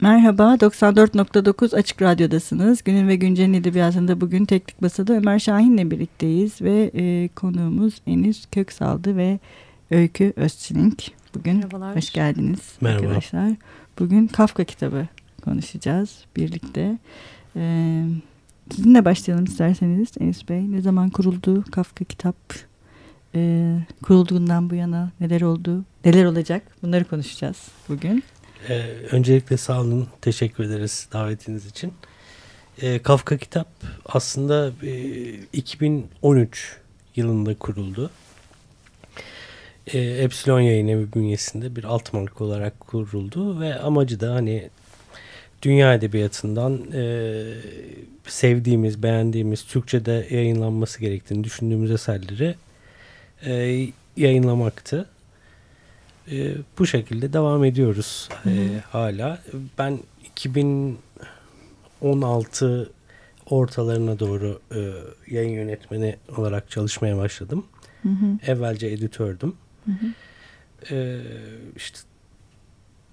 Merhaba, 0.00 0.54
94.9 0.54 1.76
Açık 1.76 2.02
Radyo'dasınız. 2.02 2.84
Günün 2.84 3.08
ve 3.08 3.16
Güncel'in 3.16 3.52
edebiyatında 3.54 4.20
bugün 4.20 4.44
Teknik 4.44 4.82
Masa'da 4.82 5.12
Ömer 5.12 5.38
Şahin'le 5.38 5.90
birlikteyiz 5.90 6.62
ve 6.62 6.90
e, 6.94 7.28
konuğumuz 7.28 7.94
Enis 8.06 8.46
Köksaldı 8.52 9.16
ve 9.16 9.38
Öykü 9.90 10.32
Özçilink. 10.36 11.04
Bugün 11.34 11.56
Merhabalar. 11.56 11.96
hoş 11.96 12.12
geldiniz 12.12 12.60
Merhaba. 12.80 13.02
arkadaşlar. 13.02 13.52
Bugün 13.98 14.26
Kafka 14.26 14.64
kitabı 14.64 15.06
konuşacağız 15.44 16.24
birlikte. 16.36 16.98
E, 17.56 18.02
sizinle 18.70 19.04
başlayalım 19.04 19.44
isterseniz 19.44 20.08
Enis 20.20 20.48
Bey. 20.48 20.72
Ne 20.72 20.80
zaman 20.80 21.10
kuruldu 21.10 21.64
Kafka 21.70 22.04
kitap? 22.04 22.36
E, 23.34 23.74
kurulduğundan 24.02 24.70
bu 24.70 24.74
yana 24.74 25.10
neler 25.20 25.40
oldu, 25.40 25.84
neler 26.04 26.24
olacak 26.24 26.62
bunları 26.82 27.04
konuşacağız 27.04 27.68
bugün. 27.88 28.22
Ee, 28.68 28.82
öncelikle 29.10 29.56
sağ 29.56 29.80
olun. 29.80 30.08
Teşekkür 30.20 30.64
ederiz 30.64 31.08
davetiniz 31.12 31.66
için. 31.66 31.92
Ee, 32.82 33.02
Kafka 33.02 33.36
Kitap 33.36 33.68
aslında 34.06 34.72
e, 34.82 35.32
2013 35.52 36.76
yılında 37.16 37.54
kuruldu. 37.54 38.10
Ee, 39.86 39.98
Epsilon 39.98 40.60
Yayın 40.60 40.88
Evi 40.88 41.12
bünyesinde 41.12 41.76
bir 41.76 41.84
alt 41.84 42.12
marka 42.12 42.44
olarak 42.44 42.80
kuruldu 42.80 43.60
ve 43.60 43.78
amacı 43.78 44.20
da 44.20 44.34
hani 44.34 44.70
dünya 45.62 45.94
edebiyatından 45.94 46.92
e, 46.94 47.02
sevdiğimiz, 48.26 49.02
beğendiğimiz, 49.02 49.64
Türkçe'de 49.64 50.26
yayınlanması 50.30 51.00
gerektiğini 51.00 51.44
düşündüğümüz 51.44 51.90
eserleri 51.90 52.54
e, 53.46 53.86
yayınlamaktı. 54.16 55.06
E, 56.32 56.54
bu 56.78 56.86
şekilde 56.86 57.32
devam 57.32 57.64
ediyoruz 57.64 58.28
e, 58.46 58.50
hala. 58.90 59.38
Ben 59.78 59.98
2016 60.24 62.90
ortalarına 63.46 64.18
doğru 64.18 64.60
e, 64.74 64.90
yayın 65.34 65.50
yönetmeni 65.50 66.16
olarak 66.36 66.70
çalışmaya 66.70 67.16
başladım. 67.16 67.64
Hı 68.02 68.08
hı. 68.08 68.52
Evvelce 68.52 68.86
editördüm. 68.86 69.54
Hı 69.84 69.92
hı. 69.92 70.06
E, 70.94 71.20
işte 71.76 71.98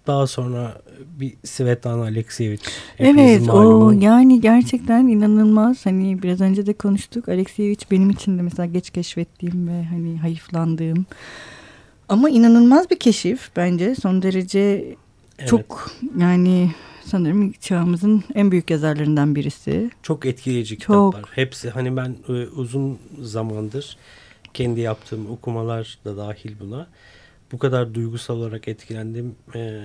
daha 0.08 0.28
sonra 0.28 0.82
bir 1.20 1.34
Svetlana 1.44 2.02
Alexievich. 2.02 2.70
Evet 3.00 3.50
o 3.50 3.92
yani 3.92 4.42
gerçekten 4.42 5.08
inanılmaz 5.08 5.86
hani 5.86 6.24
biraz 6.24 6.42
önce 6.42 6.66
de 6.66 6.74
konuştuk 6.74 7.30
Alexievich 7.30 7.92
benim 7.92 8.10
için 8.10 8.38
de 8.38 8.42
mesela 8.42 8.66
geç 8.66 8.90
keşfettiğim 8.90 9.68
ve 9.68 9.84
hani 9.84 10.18
hayıflandığım 10.18 11.06
ama 12.10 12.30
inanılmaz 12.30 12.90
bir 12.90 13.00
keşif 13.00 13.50
bence 13.56 13.96
son 13.96 14.22
derece 14.22 14.96
Evet, 15.40 15.50
çok 15.50 15.92
yani 16.18 16.72
sanırım 17.06 17.52
çağımızın 17.52 18.24
en 18.36 18.52
büyük 18.52 18.70
yazarlarından 18.72 19.36
birisi. 19.36 19.90
çok 20.04 20.26
etkileyici 20.26 20.78
Çok. 20.78 21.14
kitaplar. 21.14 21.36
Hepsi 21.36 21.70
hani 21.70 21.98
ben 21.98 22.16
e, 22.30 22.32
uzun 22.32 23.00
zamandır 23.22 23.98
kendi 24.54 24.80
yaptığım 24.82 25.32
okumalar 25.32 26.00
da 26.06 26.18
dahil 26.18 26.52
buna 26.60 26.88
bu 27.52 27.58
kadar 27.58 27.94
duygusal 27.94 28.38
olarak 28.38 28.68
etkilendiğim 28.68 29.36
e, 29.56 29.82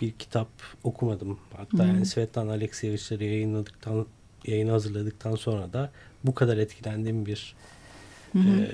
bir 0.00 0.12
kitap 0.12 0.48
okumadım. 0.84 1.38
Hatta 1.56 1.84
Hı. 1.84 1.88
yani 1.88 2.06
Svetlana 2.06 2.50
Alekseyevich'leri 2.50 3.24
yayınladıktan 3.24 4.06
yayını 4.46 4.70
hazırladıktan 4.70 5.34
sonra 5.34 5.72
da 5.72 5.90
bu 6.24 6.34
kadar 6.34 6.56
etkilendiğim 6.56 7.26
bir 7.26 7.54
hı. 8.32 8.38
e, 8.38 8.70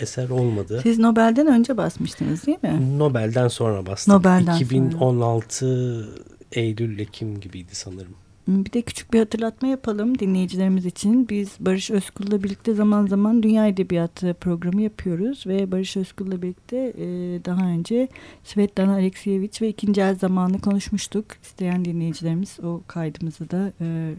eser 0.00 0.28
olmadı. 0.28 0.80
Siz 0.82 0.98
Nobel'den 0.98 1.46
önce 1.46 1.76
basmıştınız 1.76 2.46
değil 2.46 2.58
mi? 2.62 2.98
Nobel'den 2.98 3.48
sonra 3.48 3.86
bastım. 3.86 4.14
Nobel'den 4.14 4.52
sonra. 4.52 4.64
2016 4.64 6.08
Eylül 6.52 6.98
Ekim 6.98 7.40
gibiydi 7.40 7.74
sanırım. 7.74 8.14
Bir 8.48 8.72
de 8.72 8.82
küçük 8.82 9.12
bir 9.12 9.18
hatırlatma 9.18 9.68
yapalım 9.68 10.18
dinleyicilerimiz 10.18 10.86
için. 10.86 11.28
Biz 11.28 11.56
Barış 11.60 11.90
Özkul'la 11.90 12.42
birlikte 12.42 12.74
zaman 12.74 13.06
zaman 13.06 13.42
Dünya 13.42 13.66
Edebiyatı 13.66 14.34
programı 14.34 14.82
yapıyoruz. 14.82 15.46
Ve 15.46 15.72
Barış 15.72 15.96
Özkul'la 15.96 16.42
birlikte 16.42 16.76
e, 16.76 17.04
daha 17.44 17.66
önce 17.66 18.08
Svetlana 18.44 18.92
Alexievich 18.92 19.62
ve 19.62 19.68
ikinci 19.68 20.00
el 20.00 20.14
zamanı 20.14 20.60
konuşmuştuk. 20.60 21.24
İsteyen 21.42 21.84
dinleyicilerimiz 21.84 22.58
o 22.62 22.82
kaydımızı 22.86 23.50
da 23.50 23.72
e, 23.80 24.14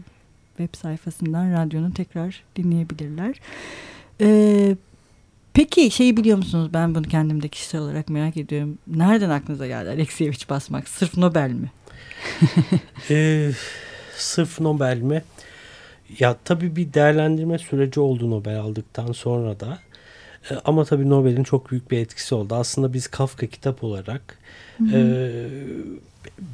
web 0.56 0.74
sayfasından 0.78 1.52
radyonun 1.52 1.90
tekrar 1.90 2.44
dinleyebilirler. 2.56 3.40
E, 4.20 4.76
peki 5.54 5.90
şeyi 5.90 6.16
biliyor 6.16 6.38
musunuz? 6.38 6.70
Ben 6.74 6.94
bunu 6.94 7.04
kendimde 7.04 7.48
kişisel 7.48 7.80
olarak 7.80 8.08
merak 8.08 8.36
ediyorum. 8.36 8.78
Nereden 8.86 9.30
aklınıza 9.30 9.66
geldi 9.66 9.88
Alexievich 9.88 10.50
basmak? 10.50 10.88
Sırf 10.88 11.16
Nobel 11.16 11.50
mi? 11.50 11.70
Ee, 13.10 13.50
sırf 14.16 14.60
Nobel 14.60 14.98
mi? 14.98 15.22
Ya 16.18 16.36
tabii 16.44 16.76
bir 16.76 16.92
değerlendirme 16.92 17.58
süreci 17.58 18.00
oldu 18.00 18.30
Nobel 18.30 18.60
aldıktan 18.60 19.12
sonra 19.12 19.60
da. 19.60 19.78
Ee, 20.50 20.54
ama 20.64 20.84
tabii 20.84 21.10
Nobel'in 21.10 21.42
çok 21.44 21.70
büyük 21.70 21.90
bir 21.90 21.98
etkisi 21.98 22.34
oldu. 22.34 22.54
Aslında 22.54 22.92
biz 22.92 23.06
Kafka 23.06 23.46
kitap 23.46 23.84
olarak 23.84 24.38
e, 24.92 25.30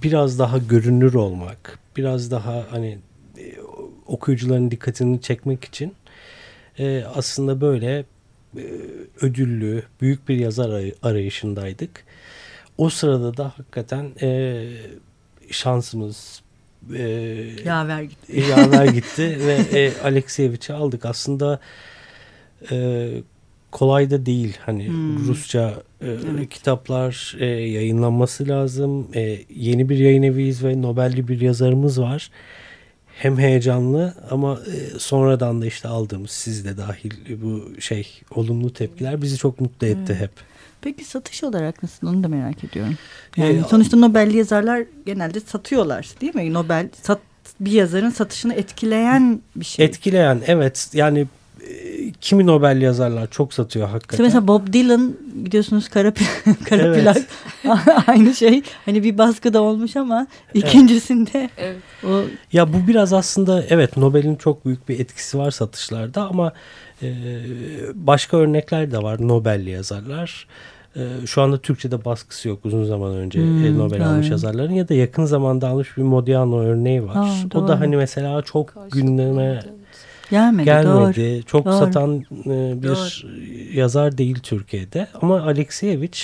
biraz 0.03 0.39
daha 0.39 0.59
görünür 0.59 1.15
olmak, 1.15 1.79
biraz 1.97 2.31
daha 2.31 2.67
hani 2.71 2.99
e, 3.39 3.55
okuyucuların 4.07 4.71
dikkatini 4.71 5.21
çekmek 5.21 5.65
için 5.65 5.93
e, 6.79 7.05
aslında 7.15 7.61
böyle 7.61 7.99
e, 7.99 8.05
ödüllü, 9.21 9.83
büyük 10.01 10.29
bir 10.29 10.37
yazar 10.37 10.69
aray- 10.69 10.95
arayışındaydık. 11.03 12.05
O 12.79 12.91
sırada 12.91 13.37
da 13.37 13.53
hakikaten 13.57 14.11
e, 14.23 14.63
şansımız 15.51 16.43
e, 16.95 17.03
Yaver 17.65 18.03
gitti. 18.03 18.41
yaver 18.51 18.85
gitti 18.87 19.39
ve 19.47 19.79
e, 19.79 19.93
Alekseyevich'i 20.03 20.73
aldık. 20.73 21.05
Aslında 21.07 21.61
e, 22.71 23.09
kolay 23.73 24.11
da 24.11 24.27
değil. 24.27 24.57
Hani 24.61 24.89
Hmm. 24.89 25.29
Rusça 25.29 25.83
e, 26.03 26.07
Evet. 26.09 26.49
kitaplar 26.51 27.37
e, 27.39 27.47
yayınlanması 27.47 28.49
lazım. 28.49 29.09
E, 29.15 29.39
yeni 29.55 29.89
bir 29.89 29.97
yayın 29.99 30.23
eviyiz 30.23 30.65
ve 30.65 30.83
Nobel'li 30.83 31.29
bir 31.29 31.41
yazarımız 31.41 32.01
var. 32.01 32.31
Hem 33.19 33.39
heyecanlı 33.39 34.15
ama 34.31 34.59
e, 34.67 34.99
sonradan 34.99 35.63
da 35.63 35.67
işte 35.67 35.89
aldığımız 35.89 36.31
siz 36.31 36.65
de 36.65 36.77
dahil 36.77 37.11
bu 37.43 37.81
şey 37.81 38.21
olumlu 38.31 38.73
tepkiler 38.73 39.23
bizi 39.23 39.37
çok 39.37 39.61
mutlu 39.61 39.87
etti 39.87 40.01
Evet. 40.07 40.21
hep. 40.21 40.31
Peki 40.81 41.05
satış 41.05 41.45
olarak 41.45 41.83
nasıl 41.83 42.07
onu 42.07 42.23
da 42.25 42.29
merak 42.29 42.65
ediyorum. 42.65 42.95
Yani 43.37 43.57
Ee, 43.57 43.63
sonuçta 43.71 43.97
Nobel'li 43.97 44.37
yazarlar 44.37 44.83
genelde 45.07 45.41
satıyorlar 45.41 46.09
değil 46.21 46.35
mi? 46.35 46.53
Nobel 46.53 46.89
sat, 47.03 47.21
bir 47.61 47.71
yazarın 47.73 48.11
satışını 48.11 48.55
etkileyen 48.55 49.41
bir 49.57 49.65
şey. 49.65 49.85
Etkileyen 49.85 50.41
evet 50.47 50.91
yani 50.93 51.19
e, 51.21 51.27
kimi 52.21 52.47
Nobel 52.47 52.83
yazarlar 52.83 53.31
çok 53.31 53.55
satıyor 53.55 53.87
İşte 53.87 53.93
hakikaten. 53.93 54.27
mesela 54.27 54.49
Bob 54.49 54.73
Dylan 54.73 55.15
biliyorsunuz 55.35 55.89
kara, 55.89 56.13
kara 56.69 56.83
Evet. 56.83 57.03
plak 57.03 57.19
aynı 58.07 58.35
şey. 58.35 58.63
Hani 58.85 59.03
bir 59.03 59.19
baskıda 59.19 59.63
olmuş 59.63 59.97
ama 59.97 60.27
ikincisinde 60.55 61.51
Evet. 61.57 61.77
o 62.07 62.21
Ya 62.53 62.73
bu 62.73 62.77
biraz 62.89 63.13
aslında 63.13 63.65
evet 63.69 63.97
Nobel'in 63.97 64.37
çok 64.37 64.67
büyük 64.67 64.89
bir 64.89 65.01
etkisi 65.01 65.39
var 65.39 65.51
satışlarda 65.51 66.23
ama 66.29 66.53
e, 67.03 67.15
başka 67.95 68.37
örnekler 68.37 68.91
de 68.91 69.03
var 69.03 69.29
Nobel'li 69.29 69.71
yazarlar. 69.71 70.47
E, 70.97 71.01
şu 71.27 71.43
anda 71.43 71.59
Türkçe'de 71.59 72.05
baskısı 72.05 72.49
yok 72.49 72.59
uzun 72.65 72.85
zaman 72.85 73.15
önce 73.15 73.41
Hmm, 73.41 73.65
e, 73.67 73.79
Nobel 73.79 74.07
almış 74.09 74.25
doğru. 74.27 74.33
yazarların 74.33 74.73
ya 74.73 74.89
da 74.89 74.95
yakın 74.95 75.25
zamanda 75.25 75.69
almış 75.69 75.97
bir 75.97 76.03
Modiano 76.03 76.59
örneği 76.61 77.07
var. 77.07 77.17
Aa, 77.17 77.59
o 77.59 77.69
da 77.69 77.81
hani 77.81 77.97
mesela 77.97 78.43
çok 78.43 78.69
Karşılıklı 78.69 79.01
gündeme 79.01 79.43
evet. 79.45 79.65
Gelmedi. 80.35 80.65
gelmedi. 80.65 81.35
Doğru. 81.37 81.43
Çok 81.43 81.67
Doğru. 81.67 81.75
satan 81.75 82.25
e, 82.47 82.83
bir 82.83 83.27
yazar 83.75 84.19
değil 84.19 84.39
Türkiye'de. 84.43 85.09
Ama 85.23 85.41
Alexievich 85.43 86.21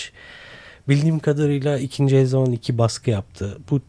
bildiğim 0.89 1.19
kadarıyla 1.19 1.79
ikinci 1.79 2.17
Ezon 2.17 2.47
iki 2.47 2.79
baskı 2.79 3.11
yaptı. 3.11 3.59
Bu 3.71 3.81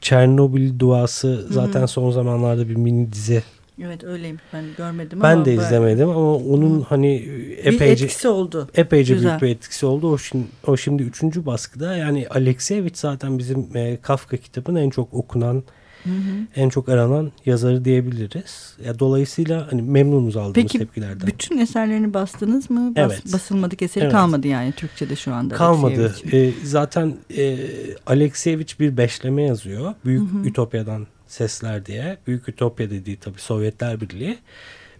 Çernobil 0.00 0.78
duası 0.78 1.46
zaten 1.50 1.86
son 1.86 2.10
zamanlarda 2.10 2.68
bir 2.68 2.76
mini 2.76 3.12
dizi. 3.12 3.42
Evet 3.82 4.04
öyleyim 4.04 4.38
ben 4.52 4.64
görmedim 4.76 5.20
Ben 5.22 5.32
ama 5.34 5.44
de 5.44 5.54
izlemedim 5.54 6.08
ama 6.08 6.34
onun 6.34 6.80
hani 6.80 7.22
Bir 7.26 7.58
epeyce 7.74 8.04
etkisi 8.04 8.28
oldu. 8.28 8.68
epeyce 8.74 9.14
Güzel. 9.14 9.30
büyük 9.30 9.42
bir 9.42 9.48
etkisi 9.48 9.86
oldu. 9.86 10.12
O 10.12 10.18
şimdi, 10.18 10.46
o 10.66 10.76
şimdi 10.76 11.02
üçüncü 11.02 11.46
baskıda. 11.46 11.96
Yani 11.96 12.26
Alexievich 12.30 12.96
zaten 12.96 13.38
bizim 13.38 13.76
e, 13.76 13.98
Kafka 14.02 14.36
kitabın 14.36 14.76
en 14.76 14.90
çok 14.90 15.14
okunan, 15.14 15.62
Hı 16.04 16.10
hı. 16.10 16.46
en 16.56 16.68
çok 16.68 16.88
aranan 16.88 17.32
yazarı 17.46 17.84
diyebiliriz. 17.84 18.76
Ya 18.84 18.98
dolayısıyla 18.98 19.72
hani 19.72 19.82
memnunuz 19.82 20.36
aldığımız 20.36 20.54
Peki 20.54 20.78
tepkilerden. 20.78 21.26
bütün 21.26 21.58
eserlerini 21.58 22.14
bastınız 22.14 22.70
mı? 22.70 22.92
Bas, 22.96 23.12
Evet. 23.12 23.32
Basılmadık 23.32 23.82
eseri 23.82 24.04
Evet. 24.04 24.12
kalmadı 24.12 24.48
yani 24.48 24.72
Türkçe'de 24.72 25.16
şu 25.16 25.34
anda. 25.34 25.54
Kalmadı. 25.54 26.14
E, 26.32 26.50
zaten 26.64 27.14
e, 27.36 27.58
Alexievich 28.06 28.80
bir 28.80 28.96
beşleme 28.96 29.42
yazıyor. 29.42 29.94
Büyük 30.04 30.46
Ütopya'dan 30.46 31.06
Sesler 31.26 31.86
diye. 31.86 32.18
Büyük 32.26 32.48
Ütopya 32.48 32.90
dediği 32.90 33.16
tabii 33.16 33.40
Sovyetler 33.40 34.00
Birliği. 34.00 34.38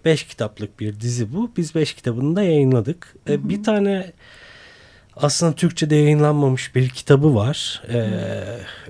Beş 0.05 0.25
kitaplık 0.25 0.81
bir 0.81 1.01
dizi 1.01 1.35
bu. 1.35 1.51
Biz 1.57 1.75
beş 1.75 1.95
kitabını 1.95 2.37
da 2.37 2.43
yayınladık. 2.43 3.15
E, 3.29 3.49
bir 3.49 3.63
tane 3.63 4.13
aslında 5.17 5.53
Türkçe'de 5.53 5.97
yayınlanmamış 5.97 6.75
bir 6.75 6.89
kitabı 6.89 7.35
var. 7.35 7.83
E, 7.93 8.11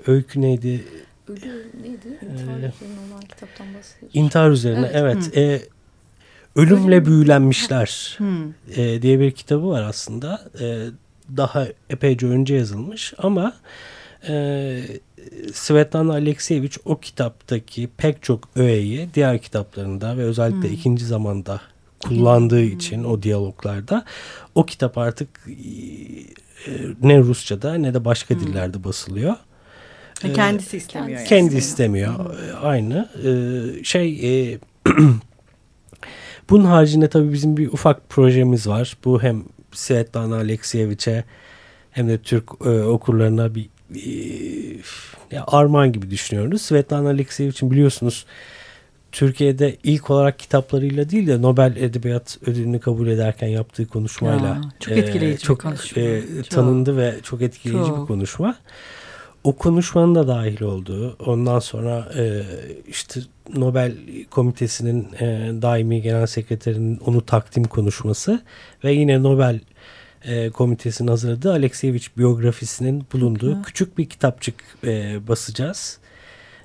öykü 0.06 0.40
neydi? 0.40 0.84
Ölü 1.29 1.67
neydi? 1.82 2.19
İntihar 2.23 2.55
ee, 2.55 2.73
üzerine 2.76 3.12
olan 3.12 3.21
kitaptan 3.21 3.67
bahsediyorsun. 3.75 4.21
İntihar 4.21 4.50
üzerine 4.50 4.91
evet. 4.93 5.31
evet. 5.35 5.37
E, 5.37 5.75
Ölümle 6.56 6.94
Ölüm. 6.94 7.06
Büyülenmişler 7.06 8.19
e, 8.76 9.03
diye 9.03 9.21
bir 9.21 9.31
kitabı 9.31 9.69
var 9.69 9.82
aslında. 9.82 10.50
E, 10.61 10.87
daha 11.37 11.67
epeyce 11.91 12.26
önce 12.26 12.55
yazılmış 12.55 13.15
ama 13.19 13.53
e, 14.29 14.82
Svetlana 15.53 16.12
Alexievich 16.12 16.76
o 16.85 17.00
kitaptaki 17.00 17.88
pek 17.97 18.23
çok 18.23 18.49
öğeyi 18.56 19.09
diğer 19.15 19.38
kitaplarında 19.38 20.17
ve 20.17 20.23
özellikle 20.23 20.69
hmm. 20.69 20.75
ikinci 20.75 21.05
zamanda 21.05 21.61
kullandığı 22.00 22.62
hmm. 22.62 22.77
için 22.77 23.05
o 23.05 23.23
diyaloglarda 23.23 24.05
o 24.55 24.67
kitap 24.67 24.99
artık 24.99 25.29
e, 25.49 26.73
ne 27.03 27.19
Rusça'da 27.19 27.75
ne 27.75 27.94
de 27.94 28.05
başka 28.05 28.35
hmm. 28.35 28.41
dillerde 28.41 28.85
basılıyor. 28.85 29.35
E, 30.25 30.32
kendisi 30.32 30.76
istemiyor. 30.76 31.19
Yani. 31.19 31.28
Kendi 31.28 31.56
istemiyor. 31.56 32.19
Hmm. 32.19 32.26
Aynı. 32.62 33.08
E, 33.25 33.84
şey 33.84 34.20
e, 34.52 34.58
bunun 36.50 36.64
haricinde 36.64 37.08
tabii 37.08 37.32
bizim 37.32 37.56
bir 37.56 37.69
ufak 37.69 38.08
projemiz 38.08 38.66
var. 38.66 38.96
Bu 39.05 39.22
hem 39.22 39.44
Svetlana 39.72 40.37
Alexievich'e 40.37 41.25
hem 41.90 42.08
de 42.08 42.19
Türk 42.19 42.50
e, 42.64 42.69
okurlarına 42.69 43.55
bir 43.55 43.69
e, 45.31 45.38
armağan 45.38 45.93
gibi 45.93 46.11
düşünüyoruz. 46.11 46.62
Svetlana 46.62 47.08
Alexievich'in 47.08 47.70
biliyorsunuz 47.70 48.26
Türkiye'de 49.12 49.76
ilk 49.84 50.10
olarak 50.10 50.38
kitaplarıyla 50.38 51.10
değil 51.10 51.26
de 51.26 51.43
Nobel 51.43 51.76
Edebiyat 51.76 52.38
Ödülünü 52.46 52.81
kabul 52.81 53.06
ederken 53.06 53.49
yaptığı 53.49 53.87
konuşmayla 53.87 54.49
ya, 54.49 54.60
çok 54.81 54.96
etkileyici 54.96 55.43
e, 55.43 55.46
çok, 55.46 55.58
bir 55.58 55.62
konuşma. 55.62 56.02
E, 56.02 56.22
tanındı 56.50 56.90
çok. 56.90 56.99
ve 56.99 57.14
çok 57.22 57.43
etkileyici 57.43 57.88
çok. 57.88 58.00
bir 58.00 58.06
konuşma. 58.06 58.56
O 59.44 59.56
konuşmanın 59.56 60.14
da 60.14 60.29
dahil 60.29 60.62
olduğu, 60.62 61.17
ondan 61.26 61.58
sonra 61.58 62.08
e, 62.17 62.43
işte 62.88 63.20
Nobel 63.55 63.96
Komitesi'nin 64.31 65.08
e, 65.20 65.52
daimi 65.62 66.02
genel 66.02 66.26
sekreterinin 66.26 66.99
onu 66.99 67.26
takdim 67.26 67.64
konuşması 67.64 68.43
ve 68.85 68.93
yine 68.93 69.23
Nobel 69.23 69.61
e, 70.25 70.50
komitesinin 70.50 71.08
hazırladığı 71.08 71.52
Alexievich 71.52 72.08
biyografisinin 72.19 73.06
bulunduğu 73.12 73.56
Hı. 73.56 73.62
küçük 73.62 73.99
bir 73.99 74.08
kitapçık 74.08 74.55
e, 74.85 75.19
basacağız. 75.29 75.99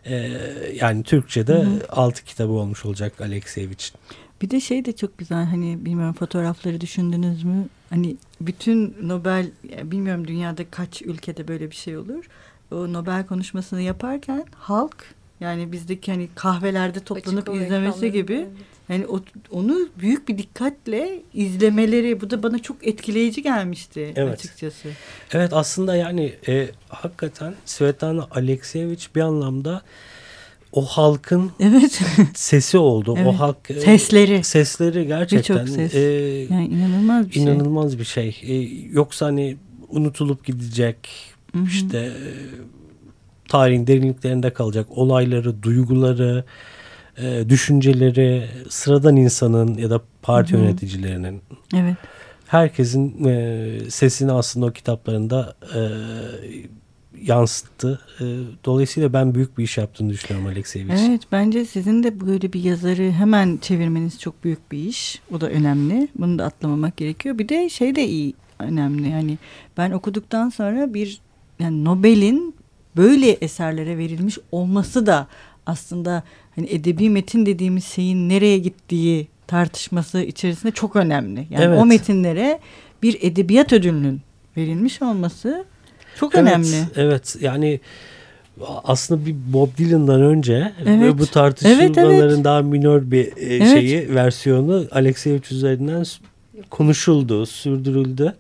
E, 0.06 0.32
yani 0.76 1.04
Türkçe'de 1.04 1.54
Hı. 1.54 1.80
altı 1.90 2.24
kitabı 2.24 2.52
olmuş 2.52 2.86
olacak 2.86 3.22
Alexievich'in. 3.22 4.00
Bir 4.42 4.50
de 4.50 4.60
şey 4.60 4.86
de 4.86 4.96
çok 4.96 5.18
güzel 5.18 5.46
hani 5.46 5.86
bilmiyorum 5.86 6.16
fotoğrafları 6.20 6.82
düşündünüz 6.82 7.44
mü? 7.44 7.68
Hani 7.90 8.18
bütün 8.42 8.96
Nobel 9.02 9.52
bilmiyorum 9.84 10.28
dünyada 10.28 10.64
kaç 10.72 11.02
ülkede 11.02 11.48
böyle 11.48 11.72
bir 11.72 11.76
şey 11.76 11.98
olur. 11.98 12.26
O 12.72 12.94
Nobel 12.94 13.26
konuşmasını 13.26 13.82
yaparken 13.82 14.46
halk 14.56 15.16
yani 15.40 15.72
bizdeki 15.72 16.12
hani 16.12 16.30
kahvelerde 16.36 17.00
toplanıp 17.00 17.50
izlemesi 17.56 18.12
gibi 18.12 18.34
evet. 18.34 18.48
yani 18.90 19.08
o, 19.08 19.20
onu 19.52 19.90
büyük 20.00 20.28
bir 20.28 20.38
dikkatle 20.38 21.22
izlemeleri 21.34 22.22
bu 22.22 22.30
da 22.30 22.44
bana 22.44 22.60
çok 22.60 22.88
etkileyici 22.88 23.44
gelmişti 23.44 24.14
evet. 24.16 24.34
açıkçası. 24.34 24.90
Evet 25.32 25.54
aslında 25.54 25.96
yani 25.96 26.34
e, 26.48 26.70
hakikaten 26.90 27.54
Svetlana 27.66 28.28
Alexievich 28.32 29.16
bir 29.16 29.22
anlamda 29.22 29.82
o 30.72 30.86
halkın 30.86 31.52
evet. 31.60 32.02
sesi 32.36 32.78
oldu. 32.78 33.16
Evet. 33.18 33.28
O 33.28 33.40
halk 33.40 33.58
e, 33.70 33.74
sesleri 33.74 34.44
sesleri 34.44 35.08
gerçekten 35.08 35.66
ses. 35.66 35.96
e, 35.96 36.00
yani 36.50 36.68
inanılmaz 36.68 37.30
bir 37.30 37.36
inanılmaz 37.36 37.92
şey. 37.92 38.00
bir 38.00 38.06
şey. 38.06 38.38
E, 38.44 38.54
yoksa 38.92 39.26
hani 39.26 39.58
unutulup 39.90 40.46
gidecek 40.46 41.10
Hı-hı. 41.54 41.64
işte 41.66 41.98
e, 41.98 42.12
tarihin 43.48 43.88
derinliklerinde 43.88 44.54
kalacak 44.54 44.88
olayları, 44.90 45.64
duyguları, 45.64 46.44
e, 47.18 47.50
düşünceleri 47.50 48.50
sıradan 48.70 49.16
insanın 49.16 49.78
ya 49.78 49.90
da 49.90 50.02
parti 50.22 50.54
Hı-hı. 50.54 50.62
yöneticilerinin 50.62 51.42
evet. 51.76 51.96
herkesin 52.48 53.26
e, 53.26 53.70
sesini 53.90 54.32
aslında 54.32 54.66
o 54.66 54.72
kitaplarında 54.72 55.56
yansıttı. 57.22 58.00
Dolayısıyla 58.66 59.14
ben 59.14 59.36
büyük 59.36 59.58
bir 59.58 59.64
iş 59.64 59.78
yaptığını 59.78 60.10
düşünüyorum 60.10 60.52
Alexievich. 60.52 60.94
Evet 61.10 61.22
bence 61.32 61.66
sizin 61.66 62.04
de 62.04 62.22
böyle 62.22 62.54
bir 62.54 62.64
yazarı 62.64 63.12
hemen 63.12 63.58
çevirmeniz 63.58 64.20
çok 64.20 64.44
büyük 64.44 64.72
bir 64.72 64.78
iş. 64.78 65.22
O 65.34 65.42
da 65.42 65.50
önemli. 65.50 66.08
Bunu 66.16 66.40
da 66.40 66.46
atlamamak 66.46 66.98
gerekiyor. 66.98 67.38
Bir 67.38 67.50
de 67.50 67.70
şey 67.70 67.96
de 67.96 68.08
iyi 68.08 68.34
önemli. 68.60 69.10
Yani 69.10 69.38
ben 69.78 69.92
okuduktan 69.92 70.50
sonra 70.50 70.94
bir 70.94 71.22
yani 71.60 71.86
Nobel'in 71.86 72.56
böyle 72.98 73.30
eserlere 73.30 73.98
verilmiş 73.98 74.38
olması 74.52 75.06
da 75.06 75.28
aslında 75.66 76.24
hani 76.56 76.68
edebi 76.70 77.10
metin 77.10 77.46
dediğimiz 77.46 77.86
şeyin 77.86 78.30
nereye 78.30 78.58
gittiği 78.58 79.28
tartışması 79.48 80.22
içerisinde 80.22 80.72
çok 80.72 80.96
önemli. 80.96 81.48
Yani 81.50 81.64
evet. 81.64 81.80
o 81.80 81.86
metinlere 81.86 82.60
bir 83.04 83.18
edebiyat 83.22 83.74
ödülünün 83.74 84.22
verilmiş 84.58 85.02
olması 85.02 85.66
çok 86.20 86.36
evet, 86.36 86.48
önemli. 86.48 86.76
Evet 86.96 87.36
yani 87.42 87.80
aslında 88.84 89.26
bir 89.26 89.36
Bob 89.54 89.78
Dylan'dan 89.78 90.22
önce 90.22 90.74
evet. 90.80 91.02
ve 91.02 91.18
bu 91.18 91.26
tartışmaların 91.26 92.14
evet, 92.14 92.32
evet. 92.32 92.44
daha 92.44 92.62
minör 92.62 93.12
bir 93.12 93.26
e, 93.26 93.32
evet. 93.38 93.72
şeyi 93.72 94.16
versiyonu 94.16 94.88
Alexeyevich 94.92 95.52
üzerinden 95.52 96.04
konuşuldu, 96.70 97.46
sürdürüldü 97.46 98.36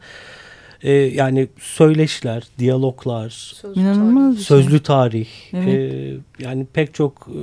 e, 0.83 0.91
yani 0.91 1.47
söyleşiler, 1.59 2.43
diyaloglar, 2.59 3.29
sözlü 3.29 3.83
tarih, 3.83 4.35
şey. 4.35 4.43
sözlü 4.43 4.79
tarih 4.79 5.27
evet. 5.53 5.67
e, 5.67 6.17
yani 6.39 6.67
pek 6.73 6.93
çok 6.93 7.27
e, 7.27 7.41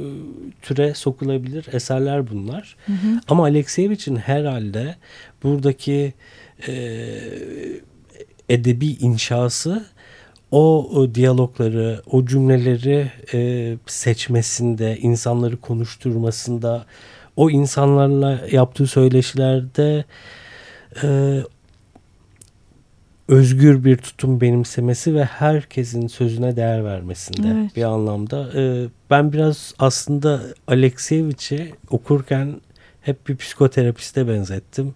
türe 0.62 0.94
sokulabilir 0.94 1.66
eserler 1.72 2.30
bunlar. 2.30 2.76
Hı 2.86 2.92
hı. 2.92 3.20
Ama 3.28 3.42
Alekseyevich'in 3.42 4.16
herhalde 4.16 4.96
buradaki 5.42 6.14
e, 6.68 6.74
edebi 8.48 8.86
inşası 8.86 9.86
o, 10.50 10.90
o 10.94 11.14
diyalogları, 11.14 12.02
o 12.10 12.26
cümleleri 12.26 13.10
e, 13.34 13.74
seçmesinde, 13.86 14.98
insanları 14.98 15.56
konuşturmasında, 15.56 16.86
o 17.36 17.50
insanlarla 17.50 18.40
yaptığı 18.50 18.86
söyleşilerde 18.86 20.04
e, 21.02 21.40
özgür 23.28 23.84
bir 23.84 23.96
tutum 23.96 24.40
benimsemesi 24.40 25.14
ve 25.14 25.24
herkesin 25.24 26.06
sözüne 26.06 26.56
değer 26.56 26.84
vermesinde 26.84 27.48
evet. 27.48 27.76
bir 27.76 27.82
anlamda. 27.82 28.50
Ee, 28.54 28.86
ben 29.10 29.32
biraz 29.32 29.74
aslında 29.78 30.42
Alekseyeviç'i 30.68 31.74
okurken 31.90 32.60
hep 33.00 33.28
bir 33.28 33.36
psikoterapiste 33.36 34.28
benzettim. 34.28 34.94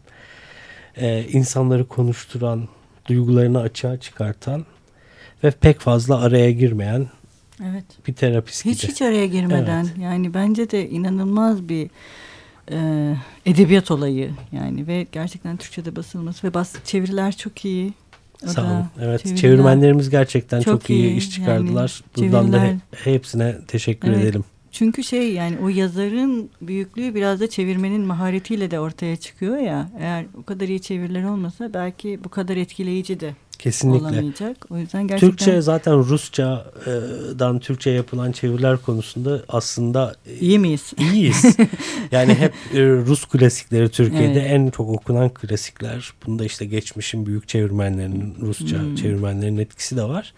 Ee, 0.96 1.24
insanları 1.32 1.88
konuşturan, 1.88 2.68
duygularını 3.06 3.60
açığa 3.60 4.00
çıkartan 4.00 4.64
ve 5.44 5.50
pek 5.50 5.80
fazla 5.80 6.20
araya 6.20 6.50
girmeyen 6.50 7.06
evet. 7.70 7.84
bir 8.06 8.14
terapist 8.14 8.64
hiç, 8.64 8.82
gibi. 8.82 8.92
Hiç 8.92 9.02
araya 9.02 9.26
girmeden 9.26 9.84
evet. 9.84 9.98
yani 9.98 10.34
bence 10.34 10.70
de 10.70 10.88
inanılmaz 10.88 11.68
bir 11.68 11.90
e, 12.70 13.14
edebiyat 13.46 13.90
olayı 13.90 14.30
yani 14.52 14.86
ve 14.86 15.06
gerçekten 15.12 15.56
Türkçe'de 15.56 15.96
basılması 15.96 16.46
ve 16.46 16.54
bas 16.54 16.74
çeviriler 16.84 17.36
çok 17.36 17.64
iyi. 17.64 17.92
Sağ 18.46 18.62
olun. 18.62 18.84
Evet 19.00 19.20
çeviriler. 19.20 19.40
çevirmenlerimiz 19.40 20.10
gerçekten 20.10 20.60
çok, 20.60 20.80
çok 20.80 20.90
iyi, 20.90 21.02
iyi 21.02 21.16
iş 21.16 21.30
çıkardılar. 21.30 22.02
Yani, 22.16 22.32
Buradan 22.32 22.42
çeviriler. 22.42 22.74
da 22.74 22.80
hepsine 23.04 23.56
teşekkür 23.68 24.08
evet. 24.08 24.24
edelim. 24.24 24.44
Çünkü 24.72 25.04
şey 25.04 25.32
yani 25.32 25.56
o 25.64 25.68
yazarın 25.68 26.50
büyüklüğü 26.62 27.14
biraz 27.14 27.40
da 27.40 27.50
çevirmenin 27.50 28.00
maharetiyle 28.00 28.70
de 28.70 28.80
ortaya 28.80 29.16
çıkıyor 29.16 29.56
ya. 29.56 29.90
Eğer 29.98 30.24
o 30.40 30.42
kadar 30.42 30.68
iyi 30.68 30.80
çeviriler 30.80 31.24
olmasa 31.24 31.74
belki 31.74 32.24
bu 32.24 32.28
kadar 32.28 32.56
etkileyici 32.56 33.20
de 33.20 33.34
Kesinlikle. 33.60 34.06
olamayacak. 34.06 34.66
O 34.70 34.78
yüzden 34.78 35.06
gerçekten... 35.06 35.30
Türkçe 35.30 35.60
zaten 35.60 35.98
Rusça'dan 35.98 37.58
Türkçe 37.58 37.90
yapılan 37.90 38.32
çeviriler 38.32 38.76
konusunda 38.76 39.42
aslında 39.48 40.14
iyi 40.40 40.58
miyiz? 40.58 40.92
İyiyiz. 40.98 41.56
yani 42.12 42.34
hep 42.34 42.52
e, 42.74 42.80
Rus 42.80 43.24
klasikleri 43.24 43.88
Türkiye'de 43.88 44.40
evet. 44.40 44.50
en 44.50 44.70
çok 44.70 44.88
okunan 44.88 45.28
klasikler. 45.28 46.12
Bunda 46.26 46.44
işte 46.44 46.64
geçmişin 46.64 47.26
büyük 47.26 47.48
çevirmenlerinin 47.48 48.34
Rusça 48.40 48.78
hmm. 48.78 48.94
çevirmenlerinin 48.94 49.58
etkisi 49.58 49.96
de 49.96 50.02
var. 50.02 50.34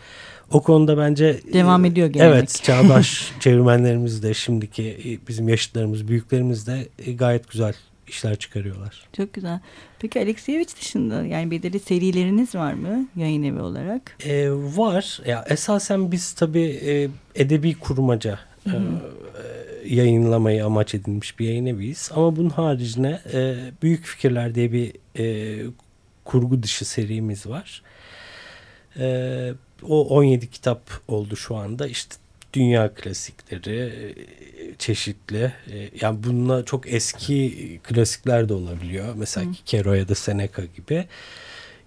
O 0.50 0.62
konuda 0.62 0.98
bence 0.98 1.40
devam 1.52 1.84
ediyor 1.84 2.08
gelenek. 2.08 2.34
Evet, 2.34 2.60
çağdaş 2.62 3.32
çevirmenlerimiz 3.40 4.22
de 4.22 4.34
şimdiki 4.34 4.82
e, 4.82 5.28
bizim 5.28 5.48
yaşıtlarımız, 5.48 6.08
büyüklerimiz 6.08 6.66
de 6.66 6.88
e, 6.98 7.12
gayet 7.12 7.50
güzel 7.50 7.74
işler 8.08 8.36
çıkarıyorlar. 8.36 9.02
Çok 9.16 9.32
güzel. 9.32 9.60
Peki 10.02 10.20
Alexievich 10.20 10.76
dışında 10.80 11.26
yani 11.26 11.50
belirli 11.50 11.80
serileriniz 11.80 12.54
var 12.54 12.72
mı 12.72 13.06
yayın 13.16 13.42
evi 13.42 13.60
olarak? 13.60 14.16
Ee, 14.24 14.50
var. 14.50 15.20
Ya 15.26 15.44
esasen 15.48 16.12
biz 16.12 16.32
tabii 16.32 16.80
e, 16.84 17.08
edebi 17.34 17.74
kurmaca 17.74 18.38
e, 18.66 18.72
yayınlamayı 19.86 20.66
amaç 20.66 20.94
edinmiş 20.94 21.38
bir 21.38 21.46
yayın 21.46 21.66
eviyiz. 21.66 22.10
Ama 22.14 22.36
bunun 22.36 22.50
haricinde 22.50 23.20
e, 23.32 23.56
Büyük 23.82 24.04
Fikirler 24.04 24.54
diye 24.54 24.72
bir 24.72 24.92
e, 25.18 25.56
kurgu 26.24 26.62
dışı 26.62 26.84
serimiz 26.84 27.46
var. 27.46 27.82
E, 28.98 29.54
o 29.82 30.08
17 30.08 30.50
kitap 30.50 30.90
oldu 31.08 31.36
şu 31.36 31.56
anda. 31.56 31.86
İşte 31.86 32.16
dünya 32.52 32.94
klasikleri 32.94 33.78
e, 33.78 34.74
çeşitli. 34.78 35.52
E, 35.72 35.90
yani 36.00 36.22
bununla 36.22 36.64
çok 36.64 36.92
eski 36.92 37.80
klasikler 37.82 38.48
de 38.48 38.54
olabiliyor. 38.54 39.14
Mesela 39.16 39.46
Hı. 39.46 39.52
Kero 39.66 39.92
ya 39.94 40.08
da 40.08 40.14
Seneca 40.14 40.64
gibi. 40.76 41.06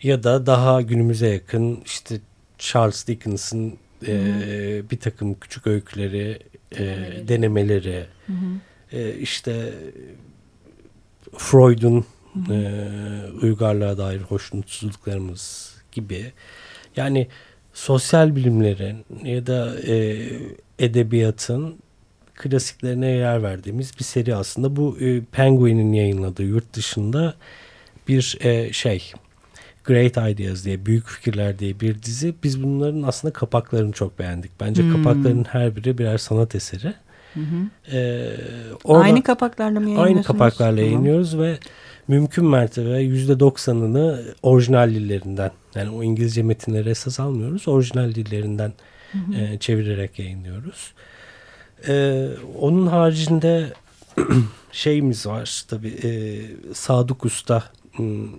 Ya 0.03 0.24
da 0.24 0.45
daha 0.45 0.81
günümüze 0.81 1.27
yakın 1.27 1.81
işte 1.86 2.19
Charles 2.57 3.07
Dickens'ın 3.07 3.77
e, 4.07 4.81
bir 4.91 5.00
takım 5.00 5.39
küçük 5.39 5.67
öyküleri, 5.67 6.39
denemeleri, 6.72 7.22
e, 7.24 7.27
denemeleri 7.27 8.05
E, 8.91 9.13
işte 9.13 9.74
Freud'un 11.38 12.05
e, 12.51 12.81
uygarlığa 13.41 13.98
dair 13.98 14.19
hoşnutsuzluklarımız 14.19 15.75
gibi. 15.91 16.31
Yani 16.95 17.27
sosyal 17.75 18.36
bilimlerin 18.36 19.05
ya 19.24 19.48
da 19.48 19.79
e, 19.88 20.17
edebiyatın 20.79 21.75
klasiklerine 22.36 23.08
yer 23.08 23.44
verdiğimiz 23.44 24.00
bir 24.00 24.03
seri 24.03 24.36
aslında. 24.36 24.75
Bu 24.75 24.98
e, 25.00 25.22
Penguin'in 25.22 25.94
yayınladığı 25.94 26.44
yurt 26.44 26.74
dışında 26.74 27.34
bir 28.08 28.38
e, 28.41 28.74
şey 28.74 29.12
Great 29.84 30.17
Ideas 30.17 30.65
diye 30.65 30.86
Büyük 30.86 31.08
Fikirler 31.08 31.60
diye 31.60 31.79
bir 31.79 32.01
dizi. 32.01 32.34
Biz 32.44 32.63
bunların 32.63 33.03
aslında 33.03 33.34
kapaklarını 33.34 33.91
çok 33.91 34.20
beğendik. 34.20 34.51
Bence 34.60 34.84
hmm. 34.84 34.91
kapakların 34.91 35.44
her 35.44 35.75
biri 35.75 35.98
birer 35.98 36.17
sanat 36.17 36.55
eseri. 36.55 36.94
Hı 37.36 37.39
hı. 37.39 37.96
Ee, 37.98 38.36
orada, 38.84 39.04
aynı 39.04 39.24
kapaklarla 39.24 39.80
mı 39.80 39.86
yayınlıyorsunuz? 39.86 40.15
Aynı 40.15 40.24
kapaklarla 40.24 40.75
tamam. 40.75 40.92
yayınlıyoruz 40.92 41.39
ve 41.39 41.58
mümkün 42.08 42.46
mertebe 42.46 43.00
yüzde 43.00 43.39
doksanını 43.39 44.25
orijinal 44.44 44.89
dillerinden 44.89 45.51
yani 45.75 45.89
o 45.89 46.04
İngilizce 46.04 46.44
metinleri 46.44 46.89
esas 46.89 47.20
almıyoruz. 47.20 47.68
Orijinal 47.68 48.15
dillerinden 48.15 48.74
hı 49.12 49.18
hı. 49.18 49.42
E, 49.42 49.58
çevirerek 49.60 50.20
yayınlıyoruz. 50.20 50.94
E, 51.88 52.27
onun 52.60 52.88
haricinde 52.88 53.74
şeyimiz 54.72 55.27
var 55.27 55.63
tabii 55.68 55.94
e, 56.04 56.42
Sadık 56.74 57.25
Usta'nın 57.25 58.32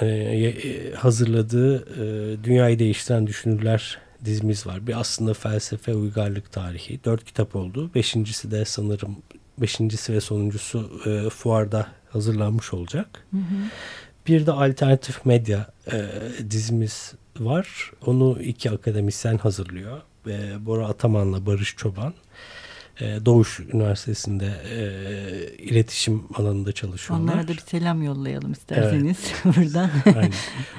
e, 0.00 0.06
e, 0.06 0.92
hazırladığı 0.92 1.76
e, 1.76 2.44
Dünyayı 2.44 2.78
Değiştiren 2.78 3.26
Düşünürler 3.26 3.98
dizimiz 4.24 4.66
var. 4.66 4.86
Bir 4.86 5.00
aslında 5.00 5.34
felsefe 5.34 5.94
uygarlık 5.94 6.52
tarihi. 6.52 7.04
Dört 7.04 7.24
kitap 7.24 7.56
oldu. 7.56 7.90
Beşincisi 7.94 8.50
de 8.50 8.64
sanırım 8.64 9.16
beşincisi 9.58 10.12
ve 10.12 10.20
sonuncusu 10.20 11.00
e, 11.06 11.30
fuarda 11.30 11.86
hazırlanmış 12.10 12.74
olacak. 12.74 13.24
Hı 13.30 13.36
hı. 13.36 13.68
Bir 14.26 14.46
de 14.46 14.52
alternatif 14.52 15.26
medya 15.26 15.66
e, 15.92 16.10
dizimiz 16.50 17.14
var. 17.38 17.92
Onu 18.06 18.42
iki 18.42 18.70
akademisyen 18.70 19.38
hazırlıyor. 19.38 20.00
E, 20.26 20.66
Bora 20.66 20.86
Ataman'la 20.88 21.46
Barış 21.46 21.76
Çoban. 21.76 22.14
Doğuş 23.00 23.60
Üniversitesi'nde 23.60 24.52
e, 24.74 24.82
iletişim 25.58 26.22
alanında 26.34 26.72
çalışıyorlar. 26.72 27.24
Onlara 27.24 27.48
da 27.48 27.52
bir 27.52 27.58
selam 27.58 28.02
yollayalım 28.02 28.52
isterseniz 28.52 29.18
evet. 29.44 29.56
buradan. 29.56 29.90
Aynen. 30.06 30.32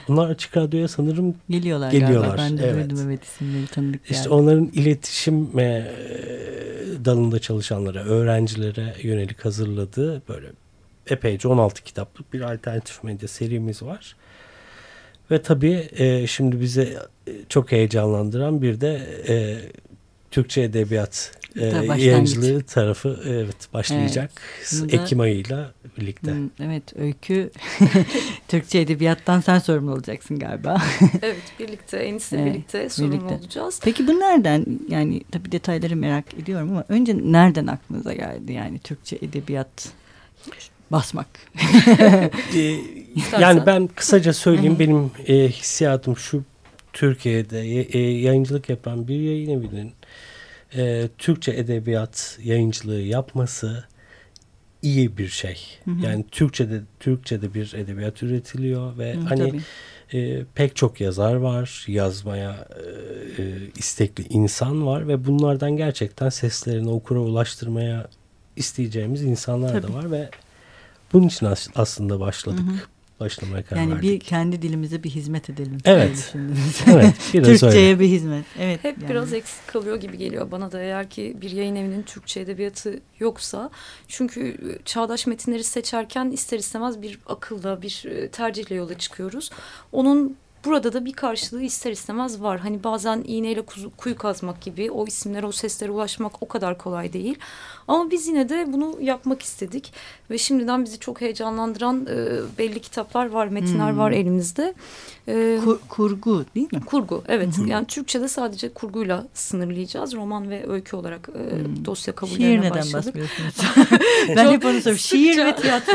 Onlar 0.09 0.29
Açık 0.29 0.57
Radyo'ya 0.57 0.87
sanırım 0.87 1.35
geliyorlar. 1.49 1.91
geliyorlar. 1.91 2.37
Galiba. 2.37 2.37
Ben 2.37 2.57
de 2.57 2.67
evet. 2.67 2.89
duydum 2.89 3.05
evet 3.05 3.23
isimleri 3.23 3.67
tanıdık 3.67 4.01
İşte 4.03 4.15
yani. 4.15 4.29
onların 4.29 4.65
iletişim 4.65 5.59
e, 5.59 5.91
dalında 7.05 7.39
çalışanlara, 7.39 8.03
öğrencilere 8.03 8.95
yönelik 9.03 9.45
hazırladığı 9.45 10.21
böyle 10.29 10.47
epeyce 11.07 11.47
16 11.47 11.83
kitaplık 11.83 12.33
bir 12.33 12.41
alternatif 12.41 13.03
medya 13.03 13.27
serimiz 13.27 13.83
var. 13.83 14.15
Ve 15.31 15.41
tabii 15.41 15.89
e, 15.97 16.27
şimdi 16.27 16.61
bize 16.61 16.97
çok 17.49 17.71
heyecanlandıran 17.71 18.61
bir 18.61 18.81
de 18.81 19.07
e, 19.27 19.59
Türkçe 20.31 20.61
Edebiyat 20.61 21.31
e, 21.59 22.01
yayıncılığı 22.03 22.63
tarafı 22.63 23.19
evet 23.27 23.73
başlayacak. 23.73 24.31
Evet, 24.79 24.93
Ekim 24.93 25.19
ayıyla 25.19 25.71
birlikte. 25.97 26.33
Evet 26.63 26.83
öykü 26.95 27.51
Türkçe 28.47 28.79
Edebiyat'tan 28.79 29.41
sen 29.41 29.59
sorumlu 29.59 29.91
olacaksın 29.91 30.39
galiba. 30.39 30.81
evet 31.21 31.43
birlikte 31.59 31.97
Enis'le 31.97 32.33
evet, 32.33 32.45
birlikte 32.45 32.89
sorumlu 32.89 33.11
birlikte. 33.13 33.35
olacağız. 33.35 33.79
Peki 33.83 34.07
bu 34.07 34.19
nereden 34.19 34.65
yani 34.89 35.21
tabii 35.31 35.51
detayları 35.51 35.95
merak 35.95 36.33
ediyorum 36.33 36.71
ama 36.71 36.83
önce 36.89 37.17
nereden 37.17 37.67
aklınıza 37.67 38.13
geldi 38.13 38.53
yani 38.53 38.79
Türkçe 38.79 39.15
Edebiyat 39.21 39.89
basmak. 40.91 41.27
Ee, 42.55 42.77
yani 43.39 43.65
ben 43.65 43.87
kısaca 43.87 44.33
söyleyeyim 44.33 44.79
benim 44.79 45.11
e, 45.27 45.49
hissiyatım 45.49 46.17
şu 46.17 46.43
Türkiye'de 46.93 47.61
e, 47.61 47.99
yayıncılık 47.99 48.69
yapan 48.69 49.07
bir 49.07 49.19
yayın 49.19 49.49
evinin 49.49 49.91
e, 50.75 51.09
Türkçe 51.17 51.51
edebiyat 51.51 52.39
yayıncılığı 52.43 53.01
yapması 53.01 53.83
iyi 54.81 55.17
bir 55.17 55.27
şey. 55.27 55.57
Hı 55.85 55.91
hı. 55.91 56.05
Yani 56.05 56.25
Türkçe'de 56.31 56.81
Türkçe'de 56.99 57.53
bir 57.53 57.73
edebiyat 57.73 58.23
üretiliyor 58.23 58.97
ve 58.97 59.13
hı, 59.13 59.19
hani 59.19 59.61
e, 60.13 60.43
pek 60.55 60.75
çok 60.75 61.01
yazar 61.01 61.35
var, 61.35 61.85
yazmaya 61.87 62.67
e, 63.37 63.43
e, 63.43 63.57
istekli 63.75 64.27
insan 64.29 64.85
var 64.85 65.07
ve 65.07 65.25
bunlardan 65.25 65.77
gerçekten 65.77 66.29
seslerini 66.29 66.89
okura 66.89 67.19
ulaştırmaya 67.19 68.09
isteyeceğimiz 68.55 69.23
insanlar 69.23 69.81
tabii. 69.81 69.93
da 69.93 69.93
var 69.93 70.11
ve 70.11 70.29
bunun 71.13 71.27
için 71.27 71.45
as 71.45 71.67
aslında 71.75 72.19
başladık. 72.19 72.65
Hı 72.65 72.71
hı. 72.71 72.96
Başlamaya 73.19 73.63
karar 73.63 73.81
yani 73.81 73.91
verdik. 73.91 74.03
bir 74.03 74.19
kendi 74.19 74.61
dilimize 74.61 75.03
bir 75.03 75.09
hizmet 75.09 75.49
edelim. 75.49 75.77
Evet. 75.85 76.33
evet 76.87 77.15
Türkçe'ye 77.31 77.87
öyle. 77.87 77.99
bir 77.99 78.07
hizmet. 78.07 78.45
Evet. 78.59 78.83
Hep 78.83 78.97
yani. 78.97 79.09
biraz 79.09 79.33
eksik 79.33 79.67
kalıyor 79.67 79.95
gibi 79.95 80.17
geliyor 80.17 80.51
bana 80.51 80.71
da 80.71 80.81
eğer 80.81 81.09
ki 81.09 81.37
bir 81.41 81.51
yayın 81.51 81.75
evinin 81.75 82.03
Türkçe 82.03 82.39
edebiyatı 82.39 82.99
yoksa. 83.19 83.69
Çünkü 84.07 84.57
çağdaş 84.85 85.27
metinleri 85.27 85.63
seçerken 85.63 86.31
ister 86.31 86.59
istemez 86.59 87.01
bir 87.01 87.19
akılla, 87.25 87.81
bir 87.81 88.05
tercihle 88.31 88.75
yola 88.75 88.97
çıkıyoruz. 88.97 89.49
Onun 89.91 90.37
burada 90.67 90.93
da 90.93 91.05
bir 91.05 91.13
karşılığı 91.13 91.63
ister 91.63 91.91
istemez 91.91 92.41
var. 92.41 92.59
Hani 92.59 92.83
bazen 92.83 93.23
iğneyle 93.27 93.61
kuyu 93.97 94.15
kazmak 94.15 94.61
gibi 94.61 94.91
o 94.91 95.07
isimlere, 95.07 95.45
o 95.45 95.51
seslere 95.51 95.91
ulaşmak 95.91 96.43
o 96.43 96.47
kadar 96.47 96.77
kolay 96.77 97.13
değil. 97.13 97.39
Ama 97.87 98.11
biz 98.11 98.27
yine 98.27 98.49
de 98.49 98.73
bunu 98.73 98.97
yapmak 99.01 99.41
istedik. 99.41 99.93
Ve 100.31 100.37
şimdiden 100.37 100.85
bizi 100.85 100.99
çok 100.99 101.21
heyecanlandıran 101.21 102.07
e, 102.09 102.17
belli 102.57 102.79
kitaplar 102.79 103.29
var, 103.29 103.47
metinler 103.47 103.91
hmm. 103.91 103.97
var 103.97 104.11
elimizde. 104.11 104.73
E, 105.27 105.59
Kur, 105.63 105.79
kurgu 105.89 106.45
değil 106.55 106.67
mi? 106.73 106.81
Kurgu, 106.85 107.23
evet. 107.27 107.57
Hmm. 107.57 107.67
Yani 107.67 107.87
Türkçe'de 107.87 108.27
sadece 108.27 108.69
kurguyla 108.69 109.27
sınırlayacağız. 109.33 110.15
Roman 110.15 110.49
ve 110.49 110.69
öykü 110.69 110.95
olarak 110.95 111.29
e, 111.29 111.55
hmm. 111.55 111.85
dosya 111.85 112.15
kabullerine 112.15 112.45
Şiir 112.45 112.61
neden 112.61 112.93
başladık. 112.93 113.15
ben 114.35 114.51
hep 114.51 114.65
onu 114.65 114.73
soruyorum. 114.73 114.97
Şiir 114.97 115.45
ve 115.45 115.55
tiyatro. 115.55 115.93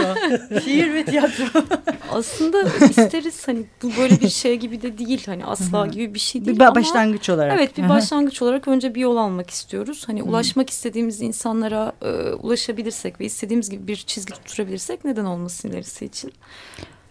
Şiir 0.61 0.95
ve 0.95 1.05
tiyatro. 1.05 1.45
Aslında 2.13 2.63
isteriz 2.91 3.49
hani 3.49 3.65
bu 3.83 3.91
böyle 3.99 4.21
bir 4.21 4.29
şey 4.29 4.57
gibi 4.57 4.83
de 4.83 4.99
değil. 4.99 5.23
Hani 5.27 5.45
asla 5.45 5.87
gibi 5.87 6.15
bir 6.15 6.19
şey 6.19 6.45
değil. 6.45 6.57
Bir 6.57 6.65
ama, 6.65 6.75
başlangıç 6.75 7.31
olarak. 7.31 7.53
Evet 7.59 7.79
bir 7.79 7.89
başlangıç 7.89 8.43
olarak 8.43 8.69
önce 8.69 8.95
bir 8.95 9.01
yol 9.01 9.17
almak 9.17 9.51
istiyoruz. 9.51 10.05
Hani 10.07 10.23
ulaşmak 10.23 10.71
istediğimiz 10.71 11.21
insanlara 11.21 11.93
e, 12.03 12.11
ulaşabilirsek 12.33 13.21
ve 13.21 13.25
istediğimiz 13.25 13.71
gibi 13.71 13.87
bir 13.87 13.97
çizgi 13.97 14.33
tutturabilirsek 14.33 15.05
neden 15.05 15.25
olmasın 15.25 15.69
ilerisi 15.69 16.05
için. 16.05 16.33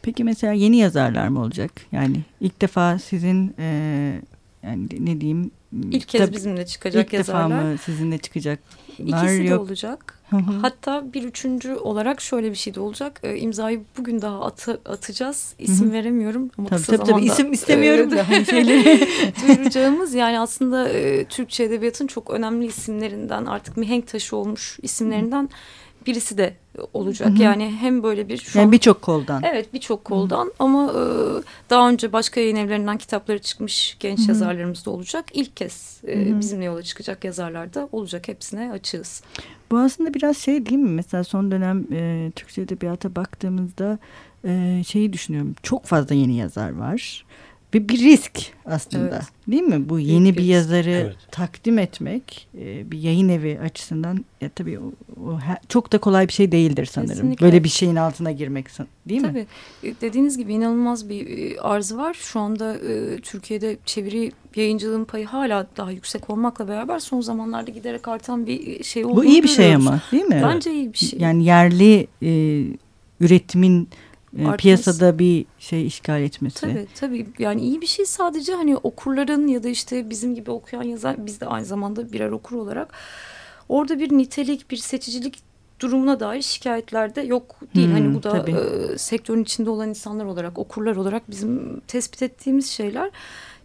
Peki 0.01 0.23
mesela 0.23 0.53
yeni 0.53 0.77
yazarlar 0.77 1.27
mı 1.27 1.39
olacak? 1.39 1.71
Yani 1.91 2.21
ilk 2.41 2.61
defa 2.61 2.99
sizin 2.99 3.55
e, 3.59 4.21
yani 4.63 4.87
ne 4.99 5.21
diyeyim? 5.21 5.51
İlk 5.91 6.07
kez 6.07 6.21
tabii, 6.21 6.35
bizimle 6.35 6.65
çıkacak 6.65 7.07
ilk 7.07 7.13
yazarlar. 7.13 7.45
İlk 7.45 7.51
defa 7.51 7.71
mı 7.71 7.77
sizinle 7.77 8.17
çıkacak? 8.17 8.59
İkisi 8.97 9.49
de 9.49 9.57
olacak. 9.57 10.21
Hatta 10.61 11.13
bir 11.13 11.23
üçüncü 11.23 11.73
olarak 11.73 12.21
şöyle 12.21 12.51
bir 12.51 12.55
şey 12.55 12.75
de 12.75 12.79
olacak. 12.79 13.19
E, 13.23 13.37
imzayı 13.37 13.81
bugün 13.97 14.21
daha 14.21 14.45
atı, 14.45 14.81
atacağız. 14.85 15.53
İsim 15.59 15.85
Hı-hı. 15.85 15.93
veremiyorum 15.93 16.51
ama 16.57 16.67
tabii, 16.67 16.79
kısa 16.79 16.97
tabii, 16.97 17.05
zamanda. 17.05 17.25
Tabii 17.25 17.31
isim 17.33 17.53
istemiyorum 17.53 18.11
da 18.11 18.29
hani 18.29 18.45
şeyleri. 18.49 19.07
duyuracağımız 19.47 20.13
yani 20.13 20.39
aslında 20.39 20.89
e, 20.89 21.25
Türkçe 21.25 21.63
Edebiyat'ın 21.63 22.07
çok 22.07 22.29
önemli 22.29 22.65
isimlerinden 22.65 23.45
artık 23.45 23.77
mihenk 23.77 24.07
taşı 24.07 24.35
olmuş 24.35 24.79
isimlerinden 24.81 25.49
birisi 26.05 26.37
de 26.37 26.53
olacak. 26.93 27.29
Hı-hı. 27.29 27.43
Yani 27.43 27.71
hem 27.71 28.03
böyle 28.03 28.29
bir 28.29 28.37
şu 28.37 28.59
yani 28.59 28.71
birçok 28.71 29.01
koldan. 29.01 29.43
Evet 29.43 29.73
birçok 29.73 30.05
koldan 30.05 30.45
Hı-hı. 30.45 30.53
ama 30.59 30.91
e, 30.91 31.03
daha 31.69 31.89
önce 31.89 32.13
başka 32.13 32.39
yayın 32.39 32.55
evlerinden 32.55 32.97
kitapları 32.97 33.39
çıkmış 33.39 33.97
genç 33.99 34.19
Hı-hı. 34.19 34.27
yazarlarımız 34.27 34.85
da 34.85 34.91
olacak. 34.91 35.25
İlk 35.33 35.57
kez 35.57 36.01
e, 36.07 36.39
bizimle 36.39 36.65
yola 36.65 36.83
çıkacak 36.83 37.23
yazarlar 37.23 37.73
da 37.73 37.89
olacak. 37.91 38.27
Hepsine 38.27 38.71
açığız. 38.71 39.23
Bu 39.71 39.77
aslında 39.77 40.13
biraz 40.13 40.37
şey 40.37 40.65
değil 40.65 40.79
mi? 40.79 40.89
Mesela 40.89 41.23
son 41.23 41.51
dönem 41.51 41.85
e, 41.91 42.31
Türkçe 42.35 42.61
Edebiyat'a 42.61 43.15
baktığımızda 43.15 43.99
e, 44.45 44.81
şeyi 44.87 45.13
düşünüyorum. 45.13 45.55
Çok 45.63 45.85
fazla 45.85 46.15
yeni 46.15 46.37
yazar 46.37 46.75
var. 46.75 47.25
Bir 47.73 47.99
risk 47.99 48.31
aslında 48.65 49.09
Evet. 49.15 49.21
değil 49.47 49.61
mi? 49.63 49.89
Bu 49.89 49.97
Büyük 49.97 50.09
yeni 50.09 50.31
bir 50.33 50.37
bir 50.37 50.43
yazarı 50.43 50.89
Evet. 50.91 51.15
takdim 51.31 51.79
etmek 51.79 52.47
e, 52.59 52.91
bir 52.91 52.99
yayın 52.99 53.29
evi 53.29 53.59
açısından 53.59 54.25
ya 54.41 54.49
tabii 54.49 54.79
o, 54.79 54.83
o 55.25 55.39
çok 55.69 55.91
da 55.91 55.97
kolay 55.97 56.27
bir 56.27 56.33
şey 56.33 56.51
değildir 56.51 56.85
sanırım. 56.85 57.11
Kesinlikle. 57.13 57.45
Böyle 57.45 57.63
bir 57.63 57.69
şeyin 57.69 57.95
altına 57.95 58.31
girmek 58.31 58.67
değil 59.09 59.21
mi? 59.21 59.27
Tabii. 59.27 59.45
E, 59.89 59.93
Dediğiniz 60.01 60.37
gibi 60.37 60.53
inanılmaz 60.53 61.09
bir 61.09 61.27
e, 61.55 61.59
arz 61.61 61.95
var. 61.95 62.13
Şu 62.13 62.39
anda 62.39 62.75
e, 62.77 63.17
Türkiye'de 63.21 63.77
çeviri 63.85 64.31
yayıncılığın 64.55 65.05
payı 65.05 65.25
hala 65.25 65.67
daha 65.77 65.91
yüksek 65.91 66.29
olmakla 66.29 66.67
beraber 66.67 66.99
son 66.99 67.21
zamanlarda 67.21 67.71
giderek 67.71 68.07
artan 68.07 68.47
bir 68.47 68.83
şey 68.83 69.05
olduğunu 69.05 69.15
Bu 69.17 69.25
iyi 69.25 69.43
bir 69.43 69.47
şey 69.47 69.65
görüyoruz. 69.65 69.87
ama 69.87 70.01
değil 70.11 70.23
mi? 70.23 70.41
Bence 70.45 70.73
iyi 70.73 70.93
bir 70.93 70.97
şey. 70.97 71.19
Yani 71.19 71.43
yerli 71.45 72.07
e, 72.23 72.63
üretimin 73.19 73.89
Artması. 74.39 74.57
piyasada 74.57 75.19
bir 75.19 75.45
şey 75.59 75.87
işgal 75.87 76.21
etmesi. 76.21 76.61
Tabii 76.61 76.87
tabii 76.95 77.27
yani 77.39 77.61
iyi 77.61 77.81
bir 77.81 77.87
şey 77.87 78.05
sadece 78.05 78.53
hani 78.53 78.77
okurların 78.77 79.47
ya 79.47 79.63
da 79.63 79.69
işte 79.69 80.09
bizim 80.09 80.35
gibi 80.35 80.51
okuyan 80.51 80.83
yazar 80.83 81.25
biz 81.25 81.41
de 81.41 81.45
aynı 81.45 81.65
zamanda 81.65 82.13
birer 82.13 82.31
okur 82.31 82.55
olarak 82.55 82.93
orada 83.69 83.99
bir 83.99 84.17
nitelik 84.17 84.71
bir 84.71 84.77
seçicilik 84.77 85.39
durumuna 85.79 86.19
dair 86.19 86.41
şikayetler 86.41 87.15
de 87.15 87.21
yok 87.21 87.55
değil. 87.75 87.87
Hmm, 87.87 87.93
hani 87.93 88.15
bu 88.15 88.23
da 88.23 88.31
tabii. 88.31 88.51
e, 88.51 88.97
sektörün 88.97 89.43
içinde 89.43 89.69
olan 89.69 89.89
insanlar 89.89 90.25
olarak 90.25 90.59
okurlar 90.59 90.95
olarak 90.95 91.29
bizim 91.31 91.79
tespit 91.79 92.21
ettiğimiz 92.21 92.69
şeyler. 92.69 93.11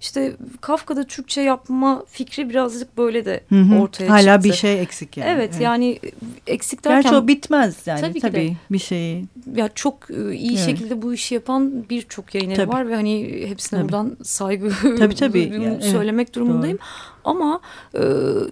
İşte 0.00 0.36
Kafka'da 0.60 1.04
Türkçe 1.04 1.40
yapma 1.40 2.04
fikri 2.10 2.50
birazcık 2.50 2.98
böyle 2.98 3.24
de 3.24 3.40
Hı 3.48 3.60
hı. 3.60 3.78
ortaya 3.78 4.10
Hala 4.10 4.34
çıktı. 4.34 4.48
bir 4.48 4.54
şey 4.54 4.80
eksik 4.82 5.16
yani. 5.16 5.30
Evet, 5.30 5.60
yani 5.60 5.98
eksik 6.46 6.84
derken 6.84 7.02
Gerçi 7.02 7.16
o 7.16 7.28
bitmez 7.28 7.76
yani 7.86 8.00
Tabii 8.00 8.20
tabii, 8.20 8.46
ki 8.48 8.52
de. 8.54 8.56
bir 8.72 8.78
şeyi. 8.78 9.24
ya 9.54 9.68
çok 9.74 10.10
e, 10.10 10.34
iyi 10.34 10.56
Evet. 10.56 10.66
şekilde 10.66 11.02
bu 11.02 11.14
işi 11.14 11.34
yapan 11.34 11.84
birçok 11.90 12.34
yayın 12.34 12.50
evi 12.50 12.68
var 12.68 12.88
ve 12.88 12.94
hani 12.94 13.44
hepsine 13.48 13.78
Tabii. 13.80 13.88
buradan 13.88 14.16
saygı 14.22 14.70
Tabii, 14.98 15.14
tabii. 15.14 15.40
Yani, 15.52 15.64
evet, 15.64 15.84
söylemek 15.84 16.34
durumundayım. 16.34 16.78
Ama 17.26 17.60
e, 17.94 18.00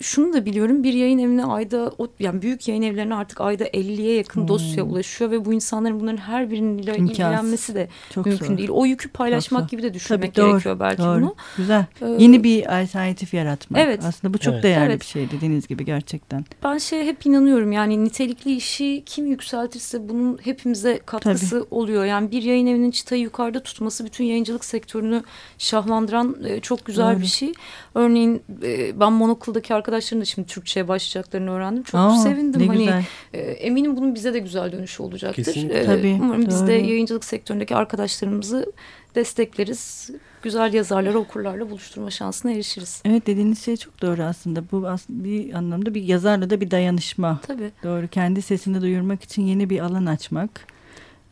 şunu 0.01 0.33
da 0.33 0.45
biliyorum 0.47 0.83
bir 0.83 0.93
yayın 0.93 1.19
evine 1.19 1.45
ayda 1.45 1.93
o, 1.99 2.07
yani 2.21 2.43
büyük 2.43 2.69
yayın 2.69 2.83
evlerine 2.83 3.15
artık 3.15 3.41
ayda 3.41 3.65
50'ye 3.65 4.15
yakın 4.17 4.41
Hmm. 4.41 4.49
dosya 4.49 4.85
ulaşıyor 4.85 5.31
ve 5.31 5.45
bu 5.45 5.53
insanların 5.53 6.01
bunların 6.01 6.17
her 6.17 6.51
birinin 6.51 6.79
ile 6.79 6.91
İmkansız. 6.91 7.11
ilgilenmesi 7.11 7.75
de 7.75 7.89
Çok 8.15 8.27
mümkün 8.27 8.47
zor. 8.47 8.59
değil. 8.59 8.69
O 8.73 8.85
yükü 8.87 9.09
paylaşmak 9.09 9.71
gibi 9.71 9.83
de 9.83 9.95
düşünmek 9.95 10.35
Tabii, 10.35 10.43
doğru, 10.45 10.51
gerekiyor 10.53 10.81
belki 10.81 11.03
doğru. 11.03 11.21
bunu. 11.21 11.35
Güzel. 11.57 11.85
Ee, 12.03 12.07
Yeni 12.19 12.45
bir 12.45 12.81
alternatif 12.83 13.35
yaratmak. 13.35 13.81
Evet. 13.81 14.01
Aslında 14.05 14.35
bu 14.35 14.39
çok 14.39 14.55
Evet. 14.55 14.63
değerli 14.65 14.85
Evet. 14.91 15.01
bir 15.01 15.07
şey 15.07 15.31
dediğiniz 15.31 15.67
gibi 15.69 15.85
gerçekten. 15.85 16.45
Ben 16.65 16.79
şey 16.79 17.07
hep 17.07 17.27
inanıyorum 17.27 17.73
yani 17.73 18.05
nitelikli 18.05 18.57
işi 18.57 19.03
kim 19.07 19.27
yükseltirse 19.27 20.09
bunun 20.09 20.39
hepimize 20.45 21.01
katkısı 21.07 21.67
oluyor. 21.71 22.05
Yani 22.05 22.31
bir 22.31 22.43
yayın 22.43 22.67
evinin 22.67 22.91
çıtayı 22.91 23.23
yukarıda 23.23 23.63
tutması 23.63 24.05
bütün 24.05 24.25
yayıncılık 24.25 24.65
sektörünü 24.65 25.23
şahlandıran 25.59 26.37
e, 26.45 26.61
çok 26.61 26.85
güzel 26.85 27.13
Doğru. 27.15 27.21
bir 27.21 27.27
şey. 27.27 27.53
Örneğin 27.95 28.43
e, 28.65 29.01
ben 29.01 29.13
monokuldaki 29.13 29.75
arkadaşların 29.75 30.21
da 30.21 30.25
şimdi 30.25 30.49
Türkçe'ye 30.49 30.89
başlayacaklarını 30.89 31.51
öğrendim. 31.51 31.83
Çok 31.83 32.01
Aa, 32.01 32.11
sevindim. 32.17 32.63
Ne 32.63 32.67
hani 32.67 32.79
güzel. 32.79 33.05
e, 33.33 33.39
eminim 33.41 33.97
bunun 33.97 34.15
bize 34.15 34.35
de 34.35 34.39
güzel 34.39 34.73
dönüşü 34.73 35.03
olacaktır. 35.03 35.45
Kesinlikle. 35.45 35.79
E, 35.81 35.85
Tabii, 35.85 36.19
umarım 36.23 36.47
biz 36.47 36.67
de 36.67 36.73
yayıncılık 36.73 37.25
sektöründeki 37.25 37.77
arkadaşlarımızı 37.77 38.73
destekleriz. 39.15 40.11
Güzel 40.43 40.75
yazarları 40.75 41.19
okurlarla 41.19 41.71
buluşturma 41.71 42.11
şansına 42.11 42.53
erişiriz. 42.53 43.03
Evet 43.05 43.27
dediğiniz 43.27 43.65
şey 43.65 43.77
çok 43.77 44.03
doğru 44.03 44.23
aslında. 44.23 44.63
Bu 44.73 44.89
aslında 44.89 45.25
bir 45.25 45.55
anlamda 45.55 45.95
bir 45.95 46.03
yazarla 46.03 46.51
da 46.51 46.61
bir 46.61 46.71
dayanışma. 46.71 47.41
Tabii. 47.47 47.71
Doğru. 47.83 48.09
Kendi 48.09 48.43
sesini 48.43 48.81
duyurmak 48.81 49.23
için 49.23 49.43
yeni 49.43 49.71
bir 49.71 49.81
alan 49.81 50.07
açmak. 50.07 50.74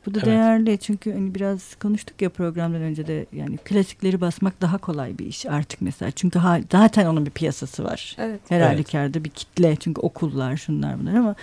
Bu 0.07 0.15
da 0.15 0.19
Evet. 0.19 0.27
değerli 0.27 0.79
çünkü 0.79 1.13
hani 1.13 1.35
biraz 1.35 1.75
konuştuk 1.75 2.23
ya 2.23 2.29
programdan 2.29 2.83
önce 2.83 3.07
de 3.07 3.27
yani 3.33 3.57
klasikleri 3.57 4.21
basmak 4.21 4.61
daha 4.61 4.79
kolay 4.79 5.19
bir 5.19 5.27
iş 5.27 5.47
artık 5.47 5.83
mesela. 5.83 6.11
Çünkü 6.11 6.39
ha- 6.39 6.61
zaten 6.73 7.07
onun 7.07 7.27
bir 7.27 7.31
piyasası 7.31 7.85
var. 7.85 8.17
Evet. 8.19 8.41
Her 8.49 8.61
Evet. 8.61 8.69
halükarda 8.69 9.25
bir 9.25 9.31
kitle 9.31 9.77
çünkü 9.77 10.01
okullar 10.01 10.57
şunlar 10.57 11.01
bunlar 11.01 11.15
ama 11.15 11.35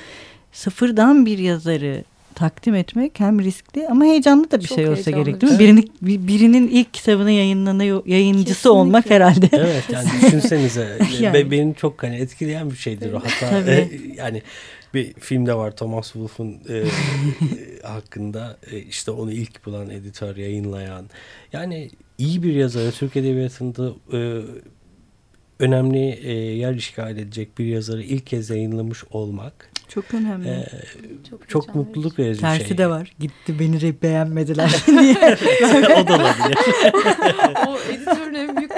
sıfırdan 0.52 1.26
bir 1.26 1.38
yazarı 1.38 2.04
takdim 2.36 2.76
etmek 2.76 3.20
hem 3.20 3.40
riskli 3.40 3.88
ama 3.88 4.06
heyecanlı 4.06 4.52
da 4.52 4.60
bir 4.60 4.66
Çok 4.68 4.76
şey 4.78 4.90
olsa 4.90 5.12
gerek 5.12 5.42
değil 5.42 5.54
mi? 5.54 5.58
şey. 5.58 5.68
Birinin, 5.68 5.92
bir- 6.02 6.28
birinin 6.28 6.68
ilk 6.68 6.94
kitabını 6.94 7.32
yayınlanıyor, 7.32 8.06
yayıncısı 8.06 8.46
Kesinlikle. 8.48 8.70
olmak 8.70 9.10
herhalde. 9.10 9.50
Evet 9.54 9.84
yani 9.94 10.08
düşünsenize 10.22 10.98
Yani. 11.22 11.34
Be- 11.34 11.52
beni 11.52 11.76
çok 11.76 12.04
hani 12.04 12.16
etkileyen 12.16 12.72
bir 12.72 12.76
şeydir 12.76 13.14
o. 13.14 13.20
Hatta 13.20 13.50
Tabii. 13.50 13.70
e, 13.72 13.90
yani 14.18 14.42
bir 14.94 15.14
filmde 15.14 15.54
var 15.54 15.72
Thomas 15.76 16.06
Wolfe'un 16.06 16.62
e, 16.70 16.78
e, 16.78 16.86
hakkında 17.84 18.58
e, 18.72 18.78
işte 18.80 19.12
onu 19.12 19.32
ilk 19.32 19.66
bulan 19.66 19.90
editör 19.90 20.36
yayınlayan 20.38 21.06
yani 21.54 21.90
iyi 22.18 22.44
bir 22.44 22.54
yazarı 22.56 22.92
Türk 22.92 23.16
Edebiyatı'nda 23.16 23.94
e, 24.14 24.42
önemli 25.60 26.10
e, 26.24 26.32
yer 26.34 26.74
işgal 26.74 27.18
edecek 27.18 27.58
bir 27.58 27.66
yazarı 27.66 28.04
ilk 28.04 28.28
kez 28.28 28.50
yayınlamış 28.50 29.04
olmak 29.12 29.70
Çok 29.88 30.14
önemli. 30.14 30.48
e, 30.50 30.66
Çok, 31.30 31.50
çok 31.50 31.76
mutluluk 31.76 32.20
verici 32.20 32.38
bir 32.38 32.42
Tersi 32.42 32.68
şey. 32.68 32.78
de 32.78 32.90
var. 32.90 33.14
Gitti 33.20 33.60
beni 33.60 34.02
beğenmediler 34.02 34.84
diye. 34.88 35.38
o 36.04 36.08
da 36.08 36.16
olabilir. 36.16 36.58
o 37.68 37.78
editörün 37.92 38.29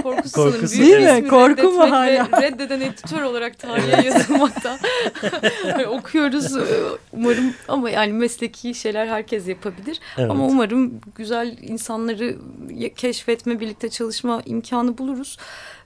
büyük 0.03 0.33
korkusu. 0.33 0.79
Büyük 0.79 0.99
Değil 0.99 1.23
mi? 1.23 1.27
Korku 1.27 1.71
mu 1.71 1.91
hala? 1.91 2.41
Reddeden 2.41 2.81
editör 2.81 3.21
olarak 3.21 3.59
tarihe 3.59 4.07
yazılmakta. 4.07 4.79
Hani 5.71 5.87
okuyoruz 5.87 6.57
e, 6.57 6.61
umarım 7.13 7.53
ama 7.67 7.89
yani 7.89 8.13
mesleki 8.13 8.73
şeyler 8.73 9.07
herkes 9.07 9.47
yapabilir. 9.47 9.99
Evet. 10.17 10.31
Ama 10.31 10.47
umarım 10.47 11.01
güzel 11.15 11.57
insanları 11.61 12.35
keşfetme, 12.95 13.59
birlikte 13.59 13.89
çalışma 13.89 14.41
imkanı 14.45 14.97
buluruz. 14.97 15.37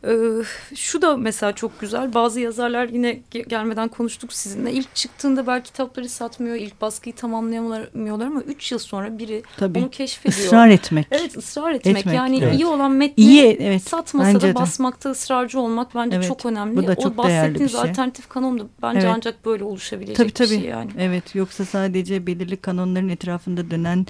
Ee, 0.08 0.44
şu 0.76 1.02
da 1.02 1.18
mesela 1.18 1.52
çok 1.52 1.80
güzel. 1.80 2.14
Bazı 2.14 2.40
yazarlar 2.40 2.88
yine 2.88 3.22
ge- 3.32 3.48
gelmeden 3.48 3.88
konuştuk 3.88 4.34
sizinle. 4.34 4.72
İlk 4.74 4.96
çıktığında 4.96 5.48
belki 5.48 5.66
kitapları 5.66 6.10
satmıyor, 6.10 6.56
ilk 6.56 6.82
baskıyı 6.82 7.16
tamamlayamıyorlar 7.16 8.28
ama 8.28 8.42
üç 8.42 8.72
yıl 8.72 8.80
sonra 8.80 9.18
biri 9.20 9.44
Tabii. 9.58 9.80
onu 9.80 9.90
keşfediyor. 9.90 10.46
Israr 10.46 10.70
etmek. 10.70 11.08
Evet 11.12 11.38
ısrar 11.38 11.72
etmek. 11.72 11.98
Etmek, 11.98 12.16
yani 12.16 12.40
evet. 12.44 12.54
iyi 12.56 12.66
olan 12.66 12.92
metni 12.92 13.24
İyi 13.24 13.58
evet. 13.60 13.82
satmasa 13.82 14.34
bence 14.34 14.48
da 14.48 14.52
de. 14.52 14.56
basmakta 14.56 15.10
ısrarcı 15.10 15.60
olmak 15.60 15.96
bence 15.96 16.16
Evet, 16.16 16.28
çok 16.28 16.46
önemli. 16.46 16.78
bu 16.78 16.88
da 16.88 16.96
çok 16.96 17.06
o 17.06 17.12
bir 17.12 17.18
bahsettiğiniz 17.18 17.72
şey. 17.72 17.82
alternatif 17.82 18.30
kanon 18.30 18.60
da 18.60 18.64
bence 18.82 19.00
Evet. 19.00 19.12
ancak 19.16 19.46
böyle 19.46 19.64
oluşabilecek 19.64 20.16
Tabii 20.16 20.28
bir 20.28 20.34
tabii. 20.34 20.48
şey 20.48 20.60
yani. 20.60 20.92
Evet 21.00 21.36
yoksa 21.36 21.66
sadece 21.66 22.28
belirli 22.28 22.58
kanonların 22.58 23.10
etrafında 23.10 23.72
dönen 23.72 24.06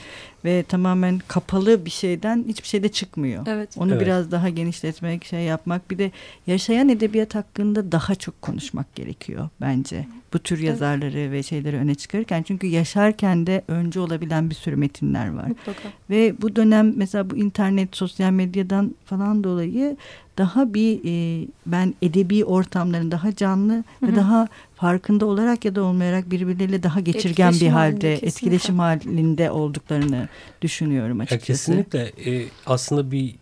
ve 0.46 0.64
tamamen 0.64 1.22
kapalı 1.28 1.86
bir 1.86 1.90
şeyden 1.92 2.46
hiçbir 2.48 2.68
şey 2.68 2.84
de 2.84 2.90
çıkmıyor. 2.90 3.48
Evet. 3.48 3.70
Onu 3.78 3.92
Evet. 3.92 4.02
biraz 4.02 4.32
daha 4.32 4.50
genişletmek, 4.50 5.26
şey 5.26 5.42
yapmak. 5.44 5.92
Bir 5.92 5.98
de 5.98 6.12
yaşayan 6.48 6.90
edebiyat 6.90 7.36
hakkında 7.36 7.92
daha 7.92 8.16
çok 8.16 8.42
konuşmak 8.42 8.96
gerekiyor 8.96 9.50
bence. 9.62 10.08
Bu 10.36 10.40
tür 10.40 10.60
yazarları 10.60 11.32
ve 11.32 11.44
şeyleri 11.44 11.78
öne 11.78 11.96
çıkarırken. 11.96 12.44
Çünkü 12.44 12.68
yaşarken 12.68 13.48
de 13.48 13.64
önce 13.68 14.00
olabilen 14.00 14.50
bir 14.50 14.56
sürü 14.56 14.76
metinler 14.76 15.34
var. 15.34 15.48
Mutlaka. 15.48 15.90
Ve 16.10 16.42
bu 16.42 16.56
dönem 16.56 16.94
mesela 16.98 17.30
bu 17.30 17.38
internet, 17.38 17.96
sosyal 17.96 18.32
medyadan 18.32 18.96
falan 19.06 19.44
dolayı 19.44 19.98
daha 20.38 20.74
bir 20.74 21.00
e, 21.06 21.48
ben 21.66 21.94
edebi 22.02 22.46
ortamların 22.46 23.12
daha 23.12 23.36
canlı 23.36 23.74
Hı 24.00 24.08
ve 24.08 24.16
daha 24.16 24.48
farkında 24.76 25.26
olarak 25.26 25.66
ya 25.66 25.76
da 25.76 25.84
olmayarak 25.84 26.32
birbirleriyle 26.32 26.84
daha 26.84 27.00
geçirgen 27.00 27.50
bir 27.50 27.56
Etkileşim 27.56 27.74
halde, 27.74 27.90
halinde, 27.90 28.20
kesinlikle. 28.20 28.28
etkileşim 28.28 28.80
halinde 28.80 29.52
olduklarını 29.52 30.30
düşünüyorum 30.62 31.18
Ya 31.18 31.24
açıkçası. 31.24 31.48
kesinlikle 31.72 32.32
e, 32.32 32.46
aslında 32.66 33.12
bir 33.12 33.36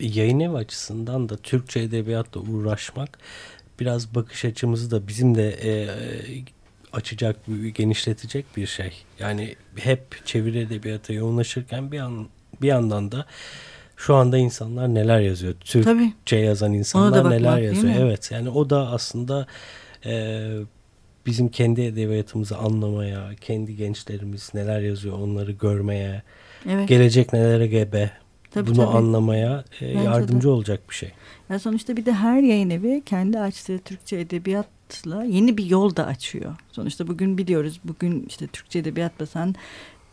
yayın 0.00 0.40
evi 0.40 0.56
açısından 0.56 1.28
da 1.28 1.36
Türkçe 1.36 1.80
edebiyatla 1.80 2.40
uğraşmak 2.40 3.18
biraz 3.80 4.14
bakış 4.14 4.44
açımızı 4.44 4.90
da 4.90 5.08
bizim 5.08 5.34
de 5.34 5.48
e, 5.50 5.88
açacak, 6.92 7.36
genişletecek 7.74 8.46
bir 8.56 8.66
şey. 8.66 8.92
Yani 9.18 9.56
hep 9.76 10.26
çeviri 10.26 10.58
edebiyata 10.58 11.12
yoğunlaşırken 11.12 11.92
bir 11.92 11.98
an 11.98 12.28
bir 12.62 12.68
yandan 12.68 13.12
da 13.12 13.26
şu 13.96 14.14
anda 14.14 14.38
insanlar 14.38 14.94
neler 14.94 15.20
yazıyor? 15.20 15.54
Türkçe 15.60 15.82
Tabii. 16.30 16.44
yazan 16.44 16.72
insanlar 16.72 17.24
bakmak, 17.24 17.32
neler 17.32 17.58
yazıyor? 17.58 17.94
Evet. 17.98 18.30
Yani 18.32 18.50
o 18.50 18.70
da 18.70 18.90
aslında 18.90 19.46
e, 20.06 20.42
bizim 21.26 21.48
kendi 21.48 21.80
edebiyatımızı 21.82 22.56
anlamaya, 22.56 23.30
kendi 23.40 23.76
gençlerimiz 23.76 24.50
neler 24.54 24.80
yazıyor 24.80 25.18
onları 25.18 25.52
görmeye, 25.52 26.22
Evet. 26.70 26.88
gelecek 26.88 27.32
nelere 27.32 27.66
gebe 27.66 28.10
Tabii, 28.56 28.70
bunu 28.70 28.76
tabii. 28.76 28.86
anlamaya 28.96 29.64
e, 29.80 29.86
yardımcı 29.86 30.46
de. 30.48 30.50
olacak 30.50 30.80
bir 30.90 30.94
şey. 30.94 31.12
Ya 31.50 31.58
sonuçta 31.58 31.96
bir 31.96 32.06
de 32.06 32.12
her 32.12 32.42
yayın 32.42 32.70
evi 32.70 33.02
kendi 33.06 33.38
açtığı 33.38 33.78
Türkçe 33.78 34.16
edebiyatla 34.16 35.24
yeni 35.24 35.56
bir 35.58 35.64
yol 35.64 35.96
da 35.96 36.06
açıyor. 36.06 36.54
Sonuçta 36.72 37.06
bugün 37.08 37.38
biliyoruz 37.38 37.80
bugün 37.84 38.24
işte 38.28 38.46
Türkçe 38.46 38.78
edebiyat 38.78 39.20
basan 39.20 39.54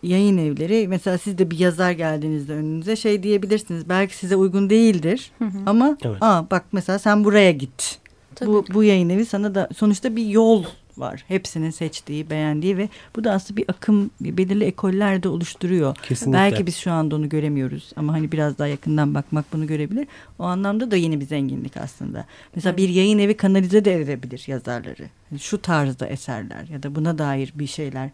yayın 0.03 0.37
evleri 0.37 0.87
mesela 0.87 1.17
siz 1.17 1.37
de 1.37 1.51
bir 1.51 1.59
yazar 1.59 1.91
geldiğinizde 1.91 2.53
önünüze 2.53 2.95
şey 2.95 3.23
diyebilirsiniz. 3.23 3.89
Belki 3.89 4.15
size 4.17 4.35
uygun 4.35 4.69
değildir 4.69 5.31
Hı 5.39 5.45
hı. 5.45 5.57
ama 5.65 5.97
Evet. 6.05 6.17
aa 6.21 6.51
bak 6.51 6.63
mesela 6.71 6.99
sen 6.99 7.23
buraya 7.23 7.51
git. 7.51 7.99
Tabii. 8.35 8.49
Bu, 8.49 8.65
bu 8.73 8.83
yayın 8.83 9.09
evi 9.09 9.25
sana 9.25 9.55
da 9.55 9.69
sonuçta 9.75 10.15
bir 10.15 10.25
yol 10.25 10.63
var. 10.97 11.23
Hepsinin 11.27 11.69
seçtiği, 11.69 12.29
beğendiği 12.29 12.77
ve 12.77 12.89
bu 13.15 13.23
da 13.23 13.31
aslında 13.31 13.57
bir 13.57 13.65
akım, 13.67 14.11
belirli 14.21 14.63
ekoller 14.63 15.23
de 15.23 15.29
oluşturuyor. 15.29 15.95
Kesinlikle. 15.95 16.37
Belki 16.37 16.65
biz 16.65 16.75
şu 16.75 16.91
anda 16.91 17.15
onu 17.15 17.29
göremiyoruz 17.29 17.91
ama 17.95 18.13
hani 18.13 18.31
biraz 18.31 18.57
daha 18.57 18.67
yakından 18.67 19.13
bakmak 19.13 19.53
bunu 19.53 19.67
görebilir. 19.67 20.07
O 20.39 20.43
anlamda 20.43 20.91
da 20.91 20.95
yeni 20.95 21.19
bir 21.19 21.25
zenginlik 21.25 21.77
aslında. 21.77 22.25
Mesela 22.55 22.77
bir 22.77 22.89
yayın 22.89 23.19
evi 23.19 23.37
kanalize 23.37 23.85
de 23.85 23.93
edebilir 23.93 24.43
yazarları. 24.47 25.09
Yani 25.31 25.39
şu 25.39 25.61
tarzda 25.61 26.07
eserler 26.07 26.67
ya 26.67 26.83
da 26.83 26.95
buna 26.95 27.17
dair 27.17 27.53
bir 27.55 27.67
şeyler 27.67 28.09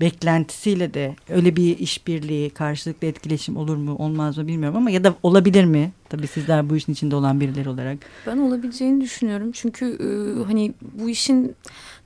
beklentisiyle 0.00 0.94
de 0.94 1.16
öyle 1.28 1.56
bir 1.56 1.78
işbirliği, 1.78 2.50
karşılıklı 2.50 3.06
etkileşim 3.06 3.56
olur 3.56 3.76
mu, 3.76 3.96
olmaz 3.98 4.38
mı 4.38 4.46
bilmiyorum 4.46 4.76
ama 4.76 4.90
ya 4.90 5.04
da 5.04 5.14
olabilir 5.22 5.64
mi? 5.64 5.92
Tabii 6.12 6.26
sizler 6.26 6.70
bu 6.70 6.76
işin 6.76 6.92
içinde 6.92 7.16
olan 7.16 7.40
birileri 7.40 7.68
olarak. 7.68 7.98
Ben 8.26 8.38
olabileceğini 8.38 9.00
düşünüyorum. 9.00 9.52
Çünkü 9.52 9.86
e, 9.86 10.08
hani 10.44 10.74
bu 10.82 11.10
işin 11.10 11.56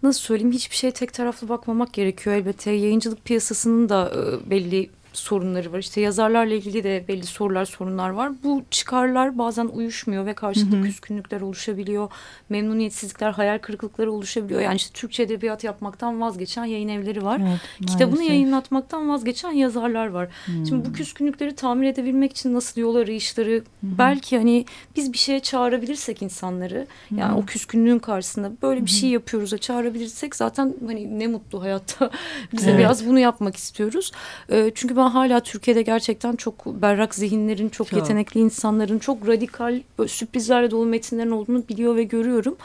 nasıl 0.02 0.20
söyleyeyim 0.20 0.52
hiçbir 0.52 0.76
şeye 0.76 0.90
tek 0.90 1.12
taraflı 1.12 1.48
bakmamak 1.48 1.92
gerekiyor 1.92 2.36
elbette. 2.36 2.70
Yayıncılık 2.70 3.24
piyasasının 3.24 3.88
da 3.88 4.12
e, 4.16 4.50
belli 4.50 4.90
sorunları 5.18 5.72
var. 5.72 5.78
İşte 5.78 6.00
yazarlarla 6.00 6.54
ilgili 6.54 6.84
de 6.84 7.04
belli 7.08 7.26
sorular, 7.26 7.64
sorunlar 7.64 8.10
var. 8.10 8.32
Bu 8.44 8.62
çıkarlar 8.70 9.38
bazen 9.38 9.66
uyuşmuyor 9.66 10.26
ve 10.26 10.34
karşılıklı 10.34 10.82
küskünlükler 10.82 11.40
oluşabiliyor. 11.40 12.10
Memnuniyetsizlikler, 12.48 13.30
hayal 13.32 13.58
kırıklıkları 13.58 14.12
oluşabiliyor. 14.12 14.60
Yani 14.60 14.76
işte 14.76 14.92
Türkçe 14.92 15.22
edebiyat 15.22 15.64
yapmaktan 15.64 16.20
vazgeçen 16.20 16.64
yayın 16.64 16.88
evleri 16.88 17.24
var. 17.24 17.40
Evet, 17.48 17.90
Kitabını 17.90 18.22
yayınlatmaktan 18.22 19.08
vazgeçen 19.08 19.52
yazarlar 19.52 20.06
var. 20.06 20.28
Şimdi 20.46 20.88
bu 20.88 20.92
küskünlükleri 20.92 21.54
tamir 21.54 21.88
edebilmek 21.88 22.32
için 22.32 22.54
nasıl 22.54 22.80
yol 22.80 22.96
arayışları 22.96 23.62
belki 23.82 24.36
hani 24.36 24.64
biz 24.96 25.12
bir 25.12 25.18
şeye 25.18 25.40
çağırabilirsek 25.40 26.22
insanları 26.22 26.86
yani 27.16 27.38
o 27.38 27.46
küskünlüğün 27.46 27.98
karşısında 27.98 28.52
böyle 28.62 28.86
bir 28.86 28.90
şey 28.90 29.10
yapıyoruz 29.10 29.52
çağırabilirsek 29.60 30.36
zaten 30.36 30.74
hani 30.86 31.18
ne 31.18 31.26
mutlu 31.26 31.62
hayatta 31.62 32.10
bize 32.52 32.70
Evet. 32.70 32.80
biraz 32.80 33.06
bunu 33.06 33.18
yapmak 33.18 33.56
istiyoruz. 33.56 34.12
Ee, 34.50 34.72
çünkü 34.74 34.96
ben 34.96 35.05
hala 35.14 35.40
Türkiye'de 35.40 35.82
gerçekten 35.82 36.36
çok 36.36 36.66
berrak 36.66 37.14
zihinlerin, 37.14 37.68
çok, 37.68 37.86
Çok. 37.86 37.98
yetenekli 37.98 38.40
insanların, 38.40 38.98
çok 38.98 39.28
radikal 39.28 39.80
sürprizlerle 40.06 40.70
dolu 40.70 40.86
metinlerin 40.86 41.30
olduğunu 41.30 41.68
biliyor 41.68 41.96
ve 41.96 42.04
görüyorum. 42.04 42.56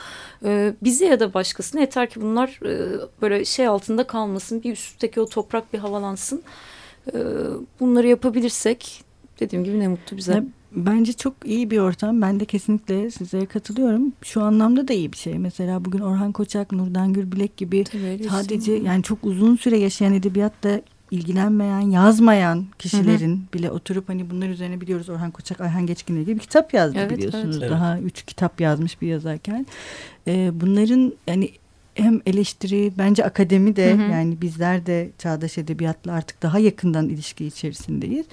Ee, 0.46 0.74
bize 0.84 1.06
ya 1.06 1.20
da 1.20 1.34
başkasına 1.34 1.82
yeter 1.82 2.10
ki 2.10 2.22
bunlar 2.22 2.60
e, 2.66 3.00
böyle 3.22 3.46
şey 3.46 3.68
altında 3.68 4.04
kalmasın. 4.08 4.64
Bir 4.64 4.72
üstteki 4.72 5.22
o 5.22 5.30
toprak 5.30 5.74
bir 5.74 5.80
havalansın. 5.80 6.44
Ee, 7.14 7.20
bunları 7.80 8.08
yapabilirsek 8.08 9.04
dediğim 9.40 9.66
gibi 9.66 9.80
ne 9.80 9.88
mutlu 9.88 10.18
bize. 10.18 10.34
Ya, 10.34 10.44
Bence 10.76 11.14
çok 11.14 11.34
iyi 11.46 11.72
bir 11.72 11.78
ortam. 11.78 12.22
Ben 12.22 12.40
de 12.40 12.46
kesinlikle 12.46 13.12
sizlere 13.12 13.46
katılıyorum. 13.46 14.14
Şu 14.22 14.44
anlamda 14.44 14.88
da 14.88 14.94
iyi 14.94 15.12
bir 15.12 15.18
şey. 15.18 15.40
Mesela 15.40 15.86
bugün 15.86 16.00
Orhan 16.00 16.32
Koçak, 16.32 16.72
Nurdan 16.72 17.14
Gürbilek 17.14 17.58
gibi 17.58 17.84
Tabii 17.84 18.24
sadece 18.30 18.74
yani 18.74 19.04
çok 19.04 19.26
uzun 19.26 19.56
süre 19.56 19.78
yaşayan 19.78 20.14
edebiyatla 20.14 20.82
ilgilenmeyen, 21.12 21.80
yazmayan 21.80 22.66
kişilerin 22.80 23.46
bile 23.54 23.72
oturup 23.72 24.10
hani 24.10 24.30
bunlar 24.30 24.50
üzerine 24.50 24.82
biliyoruz 24.82 25.10
Orhan 25.10 25.32
Koçak, 25.32 25.62
Ayhan 25.62 25.86
Geçkin'le 25.86 26.18
ilgili 26.18 26.36
bir 26.36 26.42
kitap 26.42 26.74
yazdı 26.74 27.00
Evet, 27.00 27.18
biliyorsunuz. 27.18 27.58
evet. 27.60 27.72
Daha 27.72 28.00
üç 28.00 28.24
kitap 28.24 28.62
yazmış 28.62 29.02
bir 29.02 29.08
yazarken. 29.08 29.66
Ee, 30.28 30.52
bunların 30.54 31.14
yani 31.28 31.50
hem 31.96 32.22
eleştiri 32.26 32.92
bence 32.98 33.26
akademi 33.26 33.76
de 33.76 33.92
Hı 33.94 33.96
hı. 34.06 34.12
yani 34.12 34.42
bizler 34.42 34.86
de 34.86 35.10
çağdaş 35.18 35.58
edebiyatla 35.58 36.12
artık 36.12 36.42
daha 36.42 36.60
yakından 36.60 37.10
ilişki 37.10 37.46
içerisindeyiz. 37.46 38.26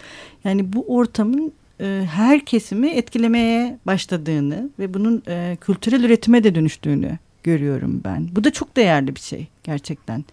Yani 0.44 0.72
bu 0.72 0.84
ortamın 0.96 1.52
e, 1.80 2.02
her 2.10 2.44
kesimi 2.44 2.88
etkilemeye 2.90 3.78
başladığını 3.86 4.70
ve 4.78 4.94
bunun 4.94 5.22
e, 5.28 5.56
kültürel 5.60 6.04
üretime 6.04 6.44
de 6.44 6.54
dönüştüğünü 6.54 7.18
görüyorum 7.42 8.00
ben. 8.04 8.28
Bu 8.32 8.44
da 8.44 8.50
çok 8.52 8.76
değerli 8.76 9.14
bir 9.14 9.20
şey 9.20 9.46
gerçekten. 9.64 10.24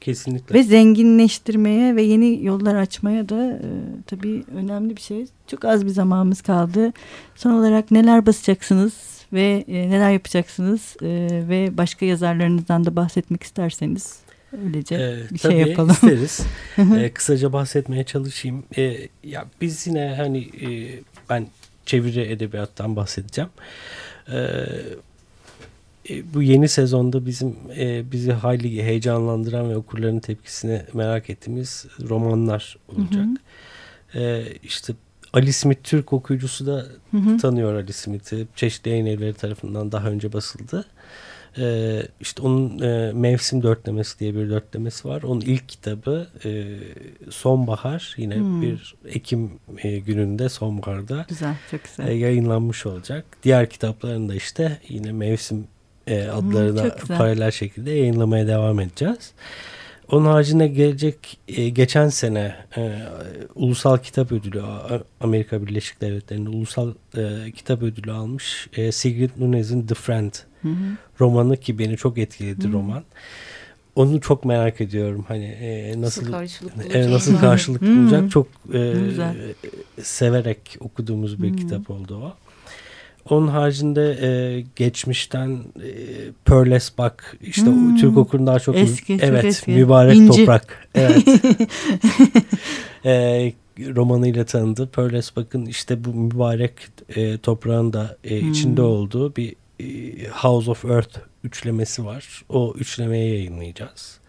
Kesinlikle. 0.00 0.54
Ve 0.54 0.62
zenginleştirmeye 0.62 1.96
ve 1.96 2.02
yeni 2.02 2.44
yollar 2.44 2.74
açmaya 2.74 3.28
da 3.28 3.46
e, 3.52 3.68
tabii 4.06 4.44
önemli 4.56 4.96
bir 4.96 5.00
şey. 5.00 5.26
Çok 5.46 5.64
az 5.64 5.84
bir 5.84 5.90
zamanımız 5.90 6.42
kaldı. 6.42 6.92
Son 7.36 7.50
olarak 7.52 7.90
neler 7.90 8.26
basacaksınız 8.26 8.92
ve 9.32 9.64
e, 9.68 9.90
neler 9.90 10.10
yapacaksınız 10.12 10.96
e, 11.02 11.28
ve 11.48 11.76
başka 11.76 12.06
yazarlarınızdan 12.06 12.84
da 12.84 12.96
bahsetmek 12.96 13.42
isterseniz 13.42 14.16
öylece 14.64 14.94
Ee, 14.94 15.16
bir 15.34 15.38
tabii 15.38 15.52
şey 15.52 15.60
yapalım. 15.60 15.90
isteriz. 15.90 16.40
Ee, 16.78 17.10
kısaca 17.14 17.52
bahsetmeye 17.52 18.04
çalışayım. 18.04 18.62
Ee, 18.78 18.96
ya 19.24 19.44
biz 19.60 19.86
yine 19.86 20.14
hani 20.16 20.38
e, 20.38 20.98
ben 21.30 21.46
çeviri 21.86 22.20
edebiyattan 22.20 22.96
bahsedeceğim. 22.96 23.50
Ee, 24.32 24.50
bu 26.34 26.42
yeni 26.42 26.68
sezonda 26.68 27.26
bizim 27.26 27.56
e, 27.76 28.12
bizi 28.12 28.32
hayli 28.32 28.82
heyecanlandıran 28.82 29.70
ve 29.70 29.76
okurların 29.76 30.20
tepkisini 30.20 30.82
merak 30.94 31.30
ettiğimiz 31.30 31.86
romanlar 32.08 32.76
olacak. 32.88 33.26
Ee, 34.14 34.42
işte 34.62 34.92
Ali 35.32 35.52
Smith 35.52 35.80
Türk 35.82 36.12
okuyucusu 36.12 36.66
da 36.66 36.86
Hı 37.10 37.16
hı. 37.16 37.36
tanıyor 37.36 37.74
Ali 37.74 37.92
Smith'i. 37.92 38.46
Çeşitli 38.56 38.88
yayın 38.90 39.06
evleri 39.06 39.34
tarafından 39.34 39.92
daha 39.92 40.08
önce 40.08 40.32
basıldı. 40.32 40.84
Ee, 41.58 42.02
işte 42.20 42.42
onun 42.42 42.78
e, 42.78 43.12
Mevsim 43.12 43.62
Dörtlemesi 43.62 44.18
diye 44.18 44.34
bir 44.34 44.50
dörtlemesi 44.50 45.08
var. 45.08 45.22
Onun 45.22 45.40
ilk 45.40 45.68
kitabı 45.68 46.28
e, 46.44 46.78
Sonbahar. 47.30 48.14
Yine 48.18 48.34
Hmm. 48.36 48.62
bir 48.62 48.94
Ekim 49.08 49.50
e, 49.78 49.98
gününde 49.98 50.48
sonbaharda 50.48 51.26
Güzel, 51.28 51.54
çok 51.70 51.80
güzel. 51.84 52.08
e, 52.08 52.14
yayınlanmış 52.14 52.86
olacak. 52.86 53.24
Diğer 53.42 53.70
kitaplarında 53.70 54.34
işte 54.34 54.78
yine 54.88 55.12
Mevsim 55.12 55.64
e, 56.06 56.22
adlarına 56.28 56.94
paralel 57.18 57.50
şekilde 57.50 57.90
yayınlamaya 57.90 58.46
devam 58.46 58.80
edeceğiz. 58.80 59.32
Onun 60.10 60.24
haricinde 60.26 60.68
gelecek 60.68 61.38
e, 61.48 61.68
geçen 61.68 62.08
sene 62.08 62.54
e, 62.76 62.98
Ulusal 63.54 63.98
Kitap 63.98 64.32
Ödülü 64.32 64.62
Amerika 65.20 65.66
Birleşik 65.66 66.00
Devletleri'nde 66.00 66.48
Ulusal 66.48 66.92
e, 67.16 67.50
Kitap 67.52 67.82
Ödülü 67.82 68.12
almış 68.12 68.68
e, 68.76 68.92
Sigrid 68.92 69.30
Nunez'in 69.38 69.86
The 69.86 69.94
Friend 69.94 70.32
Hı 70.62 70.68
hı. 70.68 70.74
romanı 71.20 71.56
ki 71.56 71.78
beni 71.78 71.96
çok 71.96 72.18
etkiledi 72.18 72.68
Hı. 72.68 72.72
roman. 72.72 73.02
Onu 73.96 74.20
çok 74.20 74.44
merak 74.44 74.80
ediyorum. 74.80 75.24
Hani 75.28 75.44
e, 75.44 75.88
nasıl 76.00 76.02
Nasıl 76.22 76.32
karşılık 76.32 76.72
e, 76.76 76.84
bulacağız? 76.84 77.06
nasıl 77.06 77.38
karşılık 77.38 77.82
Hı. 77.82 77.86
bulacak 77.86 78.30
çok 78.30 78.46
e, 78.74 78.92
Güzel. 79.04 79.34
severek 80.02 80.76
okuduğumuz 80.80 81.42
bir 81.42 81.52
Hı. 81.52 81.56
kitap 81.56 81.90
oldu 81.90 82.16
o. 82.24 82.34
Onun 83.28 83.48
haricinde 83.48 84.18
e, 84.22 84.60
geçmişten 84.76 85.50
e, 85.50 85.90
Pearles 86.44 86.98
Buck 86.98 87.36
işte 87.42 87.66
Hmm. 87.66 87.96
Türk 87.96 88.16
okurun 88.16 88.46
daha 88.46 88.60
çok 88.60 88.76
Eski, 88.76 89.18
evet 89.22 89.44
eski. 89.44 89.70
mübarek 89.70 90.16
İnci. 90.16 90.38
toprak. 90.38 90.88
Evet. 90.94 91.24
e, 93.04 93.52
romanıyla 93.78 94.44
tanındı. 94.44 94.86
Pearles 94.88 95.36
Buck'ın 95.36 95.66
işte 95.66 96.04
bu 96.04 96.08
mübarek 96.14 96.72
e, 97.16 97.38
toprağın 97.38 97.92
da 97.92 98.16
e, 98.24 98.40
Hmm. 98.40 98.50
içinde 98.50 98.82
olduğu 98.82 99.36
bir 99.36 99.54
e, 99.80 99.84
House 100.28 100.70
of 100.70 100.84
Earth 100.84 101.18
üçlemesi 101.44 102.04
var. 102.04 102.44
O 102.48 102.74
üçlemeye 102.78 103.28
yayınlayacağız. 103.34 104.19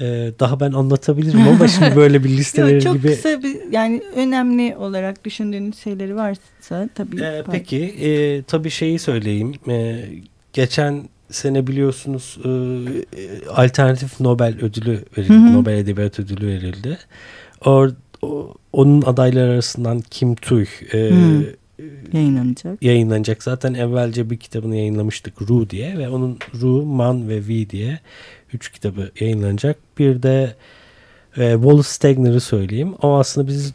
E, 0.00 0.32
daha 0.40 0.60
ben 0.60 0.72
anlatabilirim 0.72 1.40
ama 1.48 1.68
şimdi 1.68 1.96
böyle 1.96 2.24
bir 2.24 2.28
liste 2.36 2.60
Yok, 2.60 2.70
verir 2.70 2.80
çok 2.80 2.94
gibi 2.94 3.08
kısa 3.08 3.42
bir 3.42 3.56
yani 3.72 4.02
önemli 4.16 4.76
olarak 4.76 5.24
düşündüğünüz 5.24 5.76
şeyleri 5.78 6.16
varsa 6.16 6.88
tabii. 6.94 7.20
Ee, 7.22 7.42
peki 7.52 7.76
e, 7.84 8.42
tabii 8.42 8.70
şeyi 8.70 8.98
söyleyeyim. 8.98 9.52
E, 9.68 10.04
geçen 10.52 11.08
sene 11.30 11.66
biliyorsunuz 11.66 12.38
e, 12.44 12.48
e, 12.48 13.46
alternatif 13.48 14.20
Nobel 14.20 14.54
ödülü 14.62 15.04
verildi. 15.18 15.32
Hı 15.34 15.38
hı. 15.38 15.52
Nobel 15.52 15.72
Edebiyat 15.72 16.20
Ödülü 16.20 16.46
verildi. 16.46 16.98
Or, 17.64 17.90
o- 18.22 18.54
onun 18.72 19.02
adayları 19.02 19.50
arasından 19.52 20.00
Kim 20.10 20.34
Tuy 20.34 20.64
e. 20.94 20.98
yayınlanacak. 22.12 22.82
yayınlanacak. 22.82 23.42
Zaten 23.42 23.74
evvelce 23.74 24.30
bir 24.30 24.36
kitabını 24.36 24.76
yayınlamıştık 24.76 25.42
Ru 25.42 25.70
diye 25.70 25.98
ve 25.98 26.08
onun 26.08 26.38
Ru, 26.60 26.86
Man 26.86 27.28
ve 27.28 27.48
V 27.48 27.70
diye 27.70 28.00
üç 28.52 28.72
kitabı 28.72 29.10
yayınlanacak. 29.20 29.76
Bir 29.98 30.22
de 30.22 30.54
e, 31.36 31.52
Wallace 31.52 31.88
Stegner'ı 31.88 32.40
söyleyeyim. 32.40 32.94
O 33.02 33.18
aslında 33.18 33.48
bizi 33.48 33.72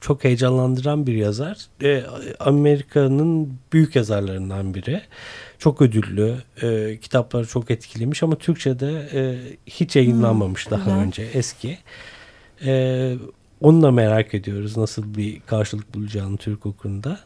çok 0.00 0.24
heyecanlandıran 0.24 1.06
bir 1.06 1.14
yazar. 1.14 1.58
E, 1.82 2.04
Amerika'nın 2.40 3.52
büyük 3.72 3.96
yazarlarından 3.96 4.74
biri. 4.74 5.00
Çok 5.58 5.82
ödüllü. 5.82 6.34
E, 6.62 6.98
kitapları 7.00 7.46
çok 7.46 7.70
etkilemiş 7.70 8.22
ama 8.22 8.36
Türkçe'de 8.38 9.08
e, 9.14 9.38
hiç 9.66 9.96
yayınlanmamış 9.96 10.66
Hmm, 10.66 10.70
daha 10.70 10.84
güzel. 10.84 10.98
önce 10.98 11.22
eski. 11.22 11.78
E, 12.64 13.14
onu 13.60 13.82
da 13.82 13.90
merak 13.90 14.34
ediyoruz 14.34 14.76
nasıl 14.76 15.14
bir 15.14 15.40
karşılık 15.40 15.94
bulacağını 15.94 16.36
Türk 16.36 16.66
okurunda. 16.66 17.20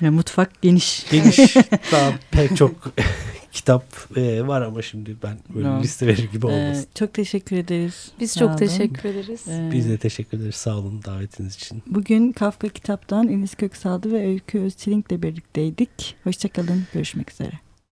Ya, 0.00 0.10
mutfak 0.12 0.62
geniş. 0.62 1.06
Geniş 1.10 1.38
daha 1.92 2.12
pek 2.30 2.56
çok 2.56 2.72
kitap 3.52 3.84
e, 4.16 4.46
var 4.46 4.62
ama 4.62 4.82
şimdi 4.82 5.16
ben 5.22 5.38
böyle 5.54 5.64
Tamam. 5.66 5.82
liste 5.82 6.06
verir 6.06 6.28
gibi 6.32 6.46
Ee, 6.46 6.50
olmasın. 6.50 6.86
çok 6.94 7.14
teşekkür 7.14 7.56
ederiz. 7.56 8.12
Biz 8.20 8.30
Sağ 8.30 8.40
çok 8.40 8.48
olun. 8.48 8.56
teşekkür 8.56 9.08
ederiz. 9.08 9.40
Ee, 9.48 9.70
Biz 9.72 9.88
de 9.88 9.98
teşekkür 9.98 10.38
ederiz 10.38 10.54
sağ 10.54 10.76
olun 10.76 11.02
davetiniz 11.04 11.54
için. 11.54 11.82
Bugün 11.86 12.32
Kafka 12.32 12.68
kitaptan 12.68 13.28
Enis 13.28 13.54
Köksaldı 13.54 14.12
ve 14.12 14.26
Öykü 14.26 14.60
Özçelink'le 14.60 15.22
birlikteydik. 15.22 16.14
Hoşçakalın. 16.24 16.84
Görüşmek 16.94 17.30
üzere. 17.32 17.52